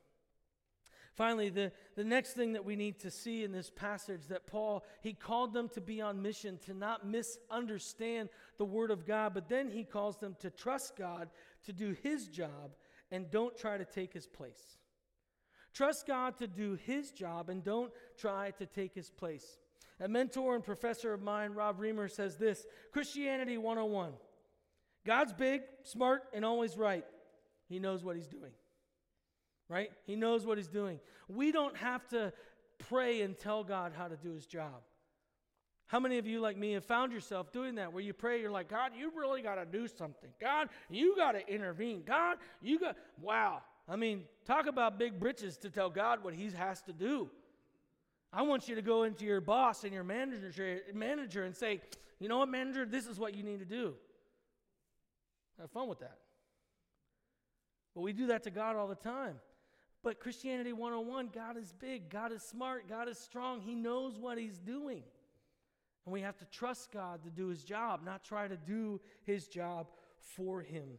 Finally, 1.19 1.49
the, 1.49 1.69
the 1.97 2.03
next 2.03 2.32
thing 2.32 2.53
that 2.53 2.63
we 2.63 2.77
need 2.77 2.97
to 2.97 3.12
see 3.12 3.43
in 3.43 3.51
this 3.51 3.69
passage 3.69 4.27
that 4.29 4.47
Paul, 4.47 4.86
he 5.01 5.12
called 5.12 5.53
them 5.53 5.67
to 5.73 5.82
be 5.82 5.99
on 5.99 6.21
mission, 6.21 6.58
to 6.65 6.73
not 6.73 7.05
misunderstand 7.05 8.29
the 8.58 8.63
word 8.63 8.89
of 8.89 9.05
God, 9.05 9.34
but 9.34 9.49
then 9.49 9.69
he 9.69 9.84
calls 9.84 10.15
them 10.15 10.38
to 10.39 10.49
trust 10.49 10.95
God, 10.95 11.27
to 11.65 11.73
do 11.73 11.93
his 12.01 12.29
job, 12.29 12.71
and 13.12 13.29
don't 13.29 13.58
try 13.58 13.77
to 13.77 13.84
take 13.84 14.13
his 14.13 14.27
place. 14.27 14.77
Trust 15.73 16.08
God 16.08 16.38
to 16.38 16.47
do 16.47 16.77
His 16.86 17.12
job 17.12 17.49
and 17.49 17.63
don't 17.63 17.91
try 18.17 18.51
to 18.51 18.65
take 18.65 18.95
His 18.95 19.10
place. 19.10 19.60
A 19.99 20.08
mentor 20.08 20.55
and 20.55 20.63
professor 20.63 21.13
of 21.13 21.21
mine, 21.21 21.53
Rob 21.53 21.79
Reimer, 21.79 22.10
says 22.10 22.38
this 22.38 22.65
Christianity 22.91 23.58
101. 23.58 24.13
God's 25.05 25.34
big, 25.34 25.62
smart, 25.84 26.23
and 26.34 26.43
always 26.43 26.77
right. 26.77 27.05
He 27.67 27.79
knows 27.79 28.03
what 28.03 28.15
He's 28.15 28.27
doing. 28.27 28.51
Right? 29.69 29.91
He 30.05 30.15
knows 30.15 30.45
what 30.45 30.58
He's 30.58 30.67
doing. 30.67 30.99
We 31.27 31.51
don't 31.51 31.77
have 31.77 32.08
to 32.10 32.34
pray 32.89 33.21
and 33.21 33.38
tell 33.38 33.63
God 33.63 33.93
how 33.95 34.08
to 34.08 34.17
do 34.17 34.34
His 34.34 34.45
job. 34.45 34.82
How 35.88 35.99
many 35.99 36.17
of 36.17 36.27
you, 36.27 36.39
like 36.39 36.58
me, 36.58 36.73
have 36.73 36.86
found 36.86 37.12
yourself 37.12 37.51
doing 37.51 37.75
that 37.75 37.93
where 37.93 38.03
you 38.03 38.13
pray, 38.13 38.39
you're 38.41 38.51
like, 38.51 38.69
God, 38.69 38.91
you 38.95 39.12
really 39.15 39.41
got 39.41 39.55
to 39.55 39.65
do 39.65 39.88
something. 39.88 40.29
God, 40.39 40.69
you 40.89 41.15
got 41.15 41.32
to 41.32 41.47
intervene. 41.47 42.03
God, 42.05 42.38
you 42.62 42.79
got, 42.79 42.95
wow. 43.19 43.62
I 43.88 43.95
mean, 43.95 44.25
talk 44.45 44.67
about 44.67 44.99
big 44.99 45.19
britches 45.19 45.58
to 45.58 45.69
tell 45.69 45.89
God 45.89 46.23
what 46.23 46.36
He 46.36 46.49
has 46.51 46.82
to 46.84 46.93
do. 46.93 47.29
I 48.32 48.43
want 48.43 48.69
you 48.69 48.75
to 48.75 48.84
go 48.84 49.03
into 49.03 49.25
your 49.25 49.41
boss 49.41 49.84
and 49.84 49.91
your 49.91 50.03
manager, 50.03 50.79
manager 50.93 51.43
and 51.43 51.55
say, 51.55 51.82
you 52.19 52.27
know 52.27 52.38
what, 52.38 52.49
manager, 52.49 52.86
this 52.86 53.08
is 53.08 53.17
what 53.17 53.34
you 53.34 53.41
need 53.41 53.60
to 53.60 53.65
do. 53.65 53.95
Have 55.60 55.71
fun 55.71 55.88
with 55.88 55.99
that. 55.99 56.19
But 57.95 58.01
we 58.01 58.13
do 58.13 58.27
that 58.27 58.43
to 58.43 58.51
God 58.51 58.75
all 58.75 58.88
the 58.88 58.93
time. 58.93 59.36
But 60.02 60.20
Christianity 60.20 60.72
101, 60.72 61.30
God 61.34 61.58
is 61.58 61.74
big, 61.74 62.10
God 62.10 62.32
is 62.32 62.42
smart, 62.42 62.88
God 62.88 63.10
is 63.10 63.18
strong. 63.18 63.62
He 63.62 63.76
knows 63.76 64.18
what 64.18 64.38
He's 64.38 64.58
doing. 64.58 65.04
And 66.10 66.14
we 66.14 66.22
have 66.22 66.38
to 66.38 66.46
trust 66.46 66.92
God 66.92 67.24
to 67.24 67.30
do 67.30 67.50
his 67.50 67.64
job, 67.64 68.02
not 68.04 68.24
try 68.24 68.48
to 68.48 68.58
do 68.58 69.00
his 69.26 69.48
job 69.48 69.92
for 70.18 70.62
him. 70.62 70.98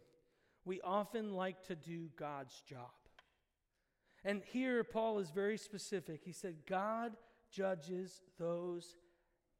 We 0.65 0.81
often 0.83 1.35
like 1.35 1.65
to 1.65 1.75
do 1.75 2.11
God's 2.17 2.61
job. 2.61 2.93
And 4.25 4.43
here, 4.53 4.85
Paul 4.85 5.19
is 5.19 5.31
very 5.31 5.57
specific. 5.57 6.21
He 6.25 6.31
said, 6.31 6.59
God 6.65 7.17
judges 7.51 8.21
those 8.39 8.95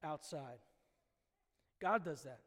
outside. 0.05 0.61
God 1.81 2.05
does 2.05 2.23
that. 2.23 2.43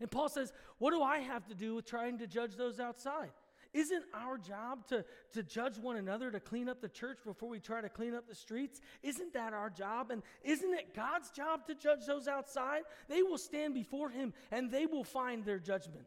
And 0.00 0.10
Paul 0.10 0.30
says, 0.30 0.50
What 0.78 0.92
do 0.92 1.02
I 1.02 1.18
have 1.18 1.46
to 1.48 1.54
do 1.54 1.74
with 1.74 1.84
trying 1.84 2.16
to 2.18 2.26
judge 2.26 2.54
those 2.56 2.80
outside? 2.80 3.32
Isn't 3.74 4.04
our 4.14 4.38
job 4.38 4.86
to, 4.88 5.04
to 5.34 5.42
judge 5.42 5.78
one 5.78 5.96
another, 5.96 6.30
to 6.30 6.40
clean 6.40 6.68
up 6.68 6.80
the 6.80 6.88
church 6.88 7.18
before 7.24 7.48
we 7.48 7.60
try 7.60 7.80
to 7.80 7.88
clean 7.88 8.14
up 8.14 8.26
the 8.26 8.34
streets? 8.34 8.80
Isn't 9.02 9.34
that 9.34 9.52
our 9.52 9.68
job? 9.68 10.10
And 10.10 10.22
isn't 10.42 10.72
it 10.72 10.94
God's 10.94 11.30
job 11.30 11.66
to 11.66 11.74
judge 11.74 12.06
those 12.06 12.28
outside? 12.28 12.82
They 13.08 13.22
will 13.22 13.38
stand 13.38 13.74
before 13.74 14.08
Him 14.08 14.32
and 14.50 14.70
they 14.70 14.86
will 14.86 15.04
find 15.04 15.44
their 15.44 15.58
judgment. 15.58 16.06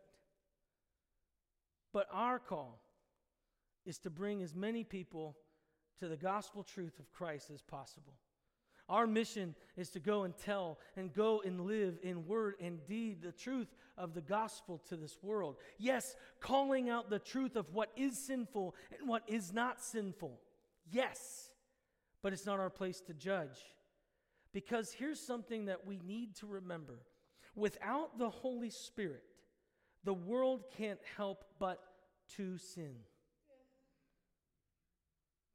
But 1.94 2.08
our 2.12 2.40
call 2.40 2.82
is 3.86 4.00
to 4.00 4.10
bring 4.10 4.42
as 4.42 4.56
many 4.56 4.84
people 4.84 5.38
to 6.00 6.08
the 6.08 6.18
gospel 6.18 6.64
truth 6.64 7.00
of 7.00 7.12
Christ 7.12 7.52
as 7.52 7.62
possible. 7.62 8.14
Our 8.92 9.08
mission 9.08 9.56
is 9.78 9.90
to 9.92 10.02
go 10.02 10.24
and 10.24 10.38
tell 10.38 10.78
and 10.98 11.14
go 11.14 11.42
and 11.46 11.62
live 11.62 11.98
in 12.04 12.28
word 12.28 12.56
and 12.60 12.86
deed 12.86 13.22
the 13.22 13.32
truth 13.32 13.70
of 13.98 14.14
the 14.14 14.20
gospel 14.20 14.82
to 14.90 14.98
this 14.98 15.18
world. 15.24 15.56
Yes, 15.78 16.18
calling 16.42 16.90
out 16.90 17.10
the 17.10 17.18
truth 17.18 17.56
of 17.56 17.74
what 17.74 17.90
is 17.96 18.18
sinful 18.18 18.76
and 19.00 19.08
what 19.08 19.24
is 19.28 19.54
not 19.54 19.82
sinful. 19.82 20.42
Yes, 20.92 21.52
but 22.22 22.34
it's 22.34 22.46
not 22.46 22.60
our 22.60 22.70
place 22.70 23.00
to 23.08 23.14
judge. 23.14 23.58
Because 24.52 24.92
here's 24.92 25.22
something 25.22 25.66
that 25.66 25.88
we 25.88 25.98
need 26.06 26.36
to 26.36 26.46
remember 26.46 27.00
without 27.56 28.20
the 28.20 28.30
Holy 28.30 28.70
Spirit, 28.70 29.24
the 30.04 30.14
world 30.14 30.66
can't 30.78 31.00
help 31.16 31.46
but 31.60 31.80
to 32.36 32.58
sin. 32.58 32.96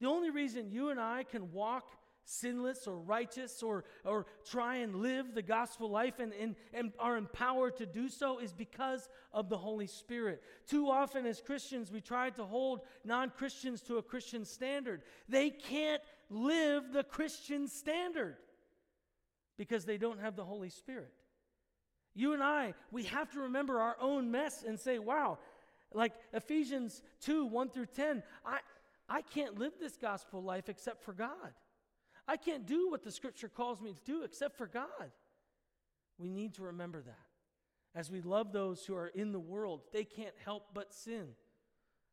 The 0.01 0.09
only 0.09 0.31
reason 0.31 0.71
you 0.71 0.89
and 0.89 0.99
I 0.99 1.25
can 1.25 1.53
walk 1.53 1.91
sinless 2.27 2.87
or 2.87 2.99
righteous 2.99 3.63
or, 3.63 3.85
or 4.05 4.27
try 4.45 4.77
and 4.77 4.97
live 4.97 5.35
the 5.35 5.43
gospel 5.43 5.89
life 5.89 6.19
and, 6.19 6.33
and, 6.35 6.57
and 6.75 6.93
are 6.99 7.17
empowered 7.17 7.77
to 7.77 7.87
do 7.87 8.09
so 8.09 8.39
is 8.39 8.53
because 8.53 9.09
of 9.33 9.49
the 9.49 9.57
Holy 9.57 9.87
Spirit. 9.87 10.43
Too 10.69 10.91
often, 10.91 11.25
as 11.25 11.41
Christians, 11.41 11.91
we 11.91 12.01
try 12.01 12.31
to 12.31 12.45
hold 12.45 12.81
non 13.05 13.31
Christians 13.31 13.81
to 13.83 13.97
a 13.99 14.03
Christian 14.03 14.45
standard. 14.45 15.03
They 15.29 15.51
can't 15.51 16.03
live 16.29 16.93
the 16.93 17.05
Christian 17.05 17.69
standard 17.69 18.37
because 19.57 19.85
they 19.85 19.97
don't 19.97 20.21
have 20.21 20.37
the 20.37 20.45
Holy 20.45 20.71
Spirit. 20.71 21.13
You 22.15 22.33
and 22.35 22.43
I, 22.43 22.75
we 22.91 23.05
have 23.05 23.31
to 23.33 23.41
remember 23.41 23.81
our 23.81 23.97
own 24.01 24.31
mess 24.31 24.65
and 24.67 24.81
say, 24.81 24.99
wow, 24.99 25.39
like 25.93 26.13
Ephesians 26.33 27.03
2 27.21 27.47
1 27.47 27.71
through 27.71 27.87
10, 27.87 28.23
I, 28.45 28.59
I 29.09 29.23
can't 29.23 29.59
live 29.59 29.75
this 29.79 29.97
gospel 29.97 30.43
life 30.43 30.69
except 30.69 31.05
for 31.05 31.13
God. 31.13 31.53
I 32.29 32.37
can't 32.37 32.67
do 32.67 32.91
what 32.91 33.03
the 33.03 33.13
scripture 33.13 33.49
calls 33.49 33.81
me 33.81 33.93
to 33.93 34.05
do 34.05 34.23
except 34.23 34.57
for 34.57 34.67
God. 34.67 35.11
We 36.19 36.29
need 36.29 36.55
to 36.55 36.63
remember 36.63 37.03
that. 37.03 37.15
As 37.95 38.11
we 38.11 38.21
love 38.21 38.53
those 38.53 38.85
who 38.85 38.95
are 38.95 39.09
in 39.09 39.33
the 39.33 39.41
world, 39.41 39.83
they 39.93 40.05
can't 40.05 40.35
help 40.45 40.69
but 40.75 40.93
sin. 40.93 41.29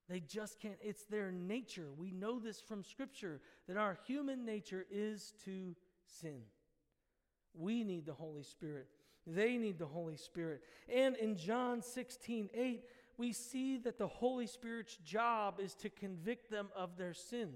They 0.09 0.19
just 0.19 0.59
can't. 0.59 0.77
It's 0.81 1.05
their 1.05 1.31
nature. 1.31 1.87
We 1.97 2.11
know 2.11 2.39
this 2.39 2.61
from 2.61 2.83
Scripture 2.83 3.41
that 3.67 3.77
our 3.77 3.97
human 4.05 4.45
nature 4.45 4.85
is 4.91 5.33
to 5.45 5.75
sin. 6.05 6.41
We 7.53 7.83
need 7.83 8.05
the 8.05 8.13
Holy 8.13 8.43
Spirit. 8.43 8.87
They 9.25 9.57
need 9.57 9.79
the 9.79 9.85
Holy 9.85 10.17
Spirit. 10.17 10.61
And 10.93 11.15
in 11.15 11.37
John 11.37 11.81
16 11.81 12.49
8, 12.53 12.83
we 13.17 13.31
see 13.31 13.77
that 13.77 13.97
the 13.97 14.07
Holy 14.07 14.47
Spirit's 14.47 14.97
job 14.97 15.59
is 15.59 15.73
to 15.75 15.89
convict 15.89 16.49
them 16.49 16.67
of 16.75 16.97
their 16.97 17.13
sin. 17.13 17.53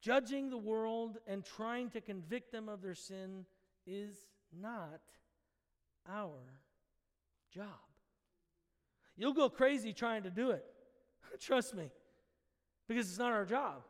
Judging 0.00 0.48
the 0.48 0.58
world 0.58 1.18
and 1.26 1.44
trying 1.44 1.90
to 1.90 2.00
convict 2.00 2.52
them 2.52 2.68
of 2.68 2.80
their 2.80 2.94
sin 2.94 3.44
is 3.86 4.16
not 4.58 5.00
our 6.08 6.38
job. 7.54 7.66
You'll 9.16 9.34
go 9.34 9.50
crazy 9.50 9.92
trying 9.92 10.22
to 10.22 10.30
do 10.30 10.50
it. 10.52 10.64
Trust 11.40 11.74
me, 11.74 11.90
because 12.88 13.08
it's 13.08 13.18
not 13.18 13.32
our 13.32 13.44
job. 13.44 13.82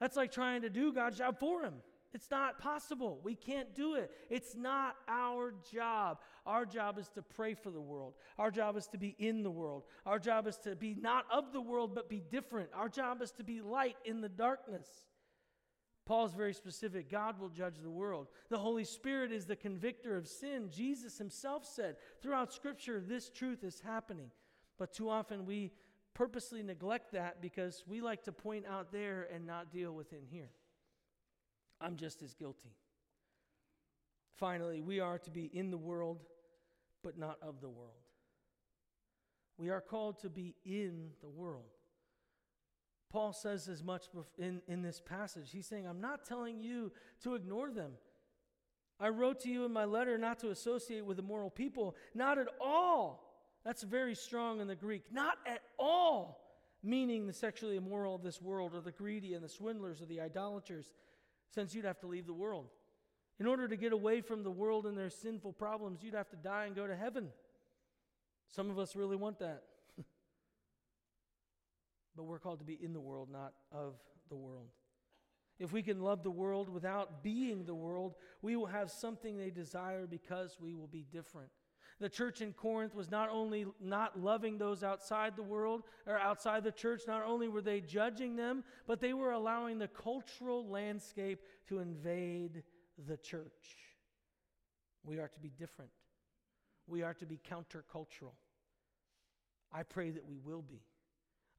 That's 0.00 0.16
like 0.16 0.32
trying 0.32 0.62
to 0.62 0.70
do 0.70 0.92
God's 0.92 1.18
job 1.18 1.38
for 1.38 1.62
Him. 1.62 1.74
It's 2.12 2.30
not 2.30 2.58
possible. 2.58 3.20
We 3.22 3.36
can't 3.36 3.72
do 3.74 3.94
it. 3.94 4.10
It's 4.30 4.56
not 4.56 4.96
our 5.06 5.54
job. 5.72 6.18
Our 6.44 6.66
job 6.66 6.98
is 6.98 7.08
to 7.10 7.22
pray 7.22 7.54
for 7.54 7.70
the 7.70 7.80
world. 7.80 8.14
Our 8.36 8.50
job 8.50 8.76
is 8.76 8.88
to 8.88 8.98
be 8.98 9.14
in 9.18 9.44
the 9.44 9.50
world. 9.50 9.84
Our 10.04 10.18
job 10.18 10.48
is 10.48 10.56
to 10.64 10.74
be 10.74 10.96
not 10.98 11.26
of 11.30 11.52
the 11.52 11.60
world, 11.60 11.94
but 11.94 12.08
be 12.08 12.20
different. 12.20 12.70
Our 12.74 12.88
job 12.88 13.22
is 13.22 13.30
to 13.32 13.44
be 13.44 13.60
light 13.60 13.96
in 14.04 14.20
the 14.20 14.28
darkness. 14.28 14.88
Paul 16.10 16.26
is 16.26 16.32
very 16.32 16.54
specific. 16.54 17.08
God 17.08 17.38
will 17.38 17.50
judge 17.50 17.76
the 17.80 17.88
world. 17.88 18.26
The 18.48 18.58
Holy 18.58 18.82
Spirit 18.82 19.30
is 19.30 19.46
the 19.46 19.54
convictor 19.54 20.16
of 20.16 20.26
sin. 20.26 20.68
Jesus 20.68 21.16
himself 21.18 21.64
said 21.64 21.94
throughout 22.20 22.52
Scripture, 22.52 23.00
this 23.00 23.30
truth 23.30 23.62
is 23.62 23.78
happening. 23.78 24.32
But 24.76 24.92
too 24.92 25.08
often 25.08 25.46
we 25.46 25.70
purposely 26.12 26.64
neglect 26.64 27.12
that 27.12 27.40
because 27.40 27.84
we 27.86 28.00
like 28.00 28.24
to 28.24 28.32
point 28.32 28.64
out 28.66 28.90
there 28.90 29.28
and 29.32 29.46
not 29.46 29.70
deal 29.70 29.92
with 29.92 30.12
in 30.12 30.24
here. 30.28 30.50
I'm 31.80 31.94
just 31.94 32.22
as 32.22 32.34
guilty. 32.34 32.74
Finally, 34.34 34.80
we 34.80 34.98
are 34.98 35.20
to 35.20 35.30
be 35.30 35.44
in 35.44 35.70
the 35.70 35.78
world, 35.78 36.24
but 37.04 37.16
not 37.18 37.36
of 37.40 37.60
the 37.60 37.68
world. 37.68 38.02
We 39.58 39.70
are 39.70 39.80
called 39.80 40.18
to 40.22 40.28
be 40.28 40.56
in 40.64 41.10
the 41.20 41.28
world. 41.28 41.70
Paul 43.10 43.32
says 43.32 43.68
as 43.68 43.82
much 43.82 44.04
in, 44.38 44.62
in 44.68 44.82
this 44.82 45.00
passage. 45.00 45.50
He's 45.50 45.66
saying, 45.66 45.86
I'm 45.86 46.00
not 46.00 46.24
telling 46.24 46.60
you 46.60 46.92
to 47.24 47.34
ignore 47.34 47.70
them. 47.70 47.92
I 49.00 49.08
wrote 49.08 49.40
to 49.40 49.48
you 49.48 49.64
in 49.64 49.72
my 49.72 49.84
letter 49.84 50.16
not 50.16 50.38
to 50.40 50.50
associate 50.50 51.04
with 51.04 51.18
immoral 51.18 51.50
people. 51.50 51.96
Not 52.14 52.38
at 52.38 52.46
all. 52.60 53.26
That's 53.64 53.82
very 53.82 54.14
strong 54.14 54.60
in 54.60 54.68
the 54.68 54.76
Greek. 54.76 55.02
Not 55.10 55.38
at 55.44 55.62
all, 55.78 56.40
meaning 56.82 57.26
the 57.26 57.32
sexually 57.32 57.76
immoral 57.76 58.14
of 58.14 58.22
this 58.22 58.40
world, 58.40 58.74
or 58.74 58.80
the 58.80 58.92
greedy, 58.92 59.34
and 59.34 59.44
the 59.44 59.48
swindlers, 59.48 60.00
or 60.00 60.06
the 60.06 60.20
idolaters, 60.20 60.92
since 61.52 61.74
you'd 61.74 61.84
have 61.84 61.98
to 62.00 62.06
leave 62.06 62.26
the 62.26 62.32
world. 62.32 62.68
In 63.40 63.46
order 63.46 63.66
to 63.66 63.76
get 63.76 63.92
away 63.92 64.20
from 64.20 64.44
the 64.44 64.50
world 64.50 64.86
and 64.86 64.96
their 64.96 65.10
sinful 65.10 65.54
problems, 65.54 66.02
you'd 66.02 66.14
have 66.14 66.28
to 66.30 66.36
die 66.36 66.66
and 66.66 66.76
go 66.76 66.86
to 66.86 66.94
heaven. 66.94 67.30
Some 68.48 68.70
of 68.70 68.78
us 68.78 68.94
really 68.94 69.16
want 69.16 69.38
that 69.40 69.62
but 72.16 72.24
we're 72.24 72.38
called 72.38 72.58
to 72.60 72.64
be 72.64 72.78
in 72.80 72.92
the 72.92 73.00
world, 73.00 73.28
not 73.30 73.52
of 73.72 73.94
the 74.28 74.36
world. 74.36 74.68
If 75.58 75.72
we 75.72 75.82
can 75.82 76.00
love 76.00 76.22
the 76.22 76.30
world 76.30 76.70
without 76.70 77.22
being 77.22 77.64
the 77.64 77.74
world, 77.74 78.14
we 78.40 78.56
will 78.56 78.66
have 78.66 78.90
something 78.90 79.36
they 79.36 79.50
desire 79.50 80.06
because 80.06 80.56
we 80.58 80.74
will 80.74 80.86
be 80.86 81.04
different. 81.12 81.50
The 82.00 82.08
church 82.08 82.40
in 82.40 82.54
Corinth 82.54 82.94
was 82.94 83.10
not 83.10 83.28
only 83.28 83.66
not 83.78 84.18
loving 84.18 84.56
those 84.56 84.82
outside 84.82 85.36
the 85.36 85.42
world 85.42 85.82
or 86.06 86.18
outside 86.18 86.64
the 86.64 86.72
church, 86.72 87.02
not 87.06 87.22
only 87.22 87.46
were 87.46 87.60
they 87.60 87.82
judging 87.82 88.36
them, 88.36 88.64
but 88.86 89.00
they 89.00 89.12
were 89.12 89.32
allowing 89.32 89.78
the 89.78 89.88
cultural 89.88 90.66
landscape 90.66 91.40
to 91.68 91.80
invade 91.80 92.62
the 93.06 93.18
church. 93.18 93.76
We 95.04 95.18
are 95.18 95.28
to 95.28 95.40
be 95.40 95.50
different, 95.58 95.90
we 96.86 97.02
are 97.02 97.14
to 97.14 97.26
be 97.26 97.38
countercultural. 97.38 98.32
I 99.72 99.82
pray 99.82 100.10
that 100.10 100.26
we 100.26 100.38
will 100.38 100.62
be. 100.62 100.80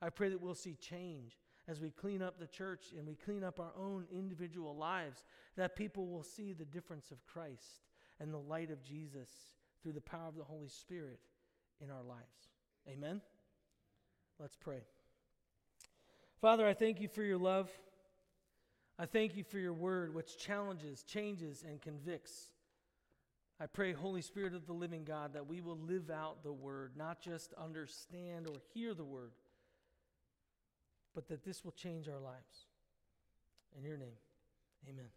I 0.02 0.10
pray 0.10 0.30
that 0.30 0.42
we'll 0.42 0.56
see 0.56 0.76
change. 0.76 1.38
as 1.68 1.80
we 1.80 1.92
clean 1.92 2.22
up 2.22 2.40
the 2.40 2.48
church 2.48 2.88
and 2.98 3.08
we 3.08 3.16
clean 3.16 3.44
up 3.44 3.60
our 3.60 3.72
own 3.78 4.06
individual 4.12 4.76
lives, 4.76 5.24
that 5.56 5.76
people 5.76 6.08
will 6.08 6.24
see 6.24 6.54
the 6.54 6.66
difference 6.66 7.12
of 7.12 7.26
Christ 7.26 7.82
and 8.20 8.34
the 8.34 8.40
light 8.40 8.72
of 8.72 8.84
Jesus 8.84 9.30
through 9.82 9.94
the 9.94 10.02
power 10.02 10.28
of 10.28 10.36
the 10.36 10.44
Holy 10.44 10.68
Spirit 10.68 11.20
in 11.80 11.90
our 11.90 12.04
lives. 12.04 12.50
Amen? 12.90 13.22
Let's 14.40 14.56
pray. 14.56 14.82
Father, 16.42 16.68
I 16.68 16.74
thank 16.74 17.00
you 17.00 17.08
for 17.08 17.24
your 17.24 17.38
love. 17.38 17.70
I 18.98 19.06
thank 19.06 19.36
you 19.36 19.44
for 19.44 19.60
your 19.60 19.74
word, 19.74 20.14
which 20.14 20.38
challenges, 20.38 21.04
changes, 21.04 21.64
and 21.68 21.82
convicts. 21.82 22.52
I 23.60 23.68
pray, 23.68 23.94
Holy 23.94 24.22
Spirit 24.22 24.56
of 24.56 24.66
the 24.66 24.74
living 24.74 25.04
God, 25.04 25.34
that 25.34 25.48
we 25.48 25.62
will 25.62 25.78
live 25.78 26.10
out 26.10 26.44
the 26.44 26.52
word, 26.52 26.94
not 26.98 27.22
just 27.22 27.54
understand 27.54 28.48
or 28.48 28.56
hear 28.74 28.96
the 28.96 29.04
word, 29.04 29.32
but 31.14 31.28
that 31.28 31.44
this 31.44 31.64
will 31.64 31.72
change 31.72 32.08
our 32.08 32.20
lives. 32.20 32.68
In 33.78 33.84
your 33.84 33.98
name, 33.98 34.18
amen. 34.88 35.08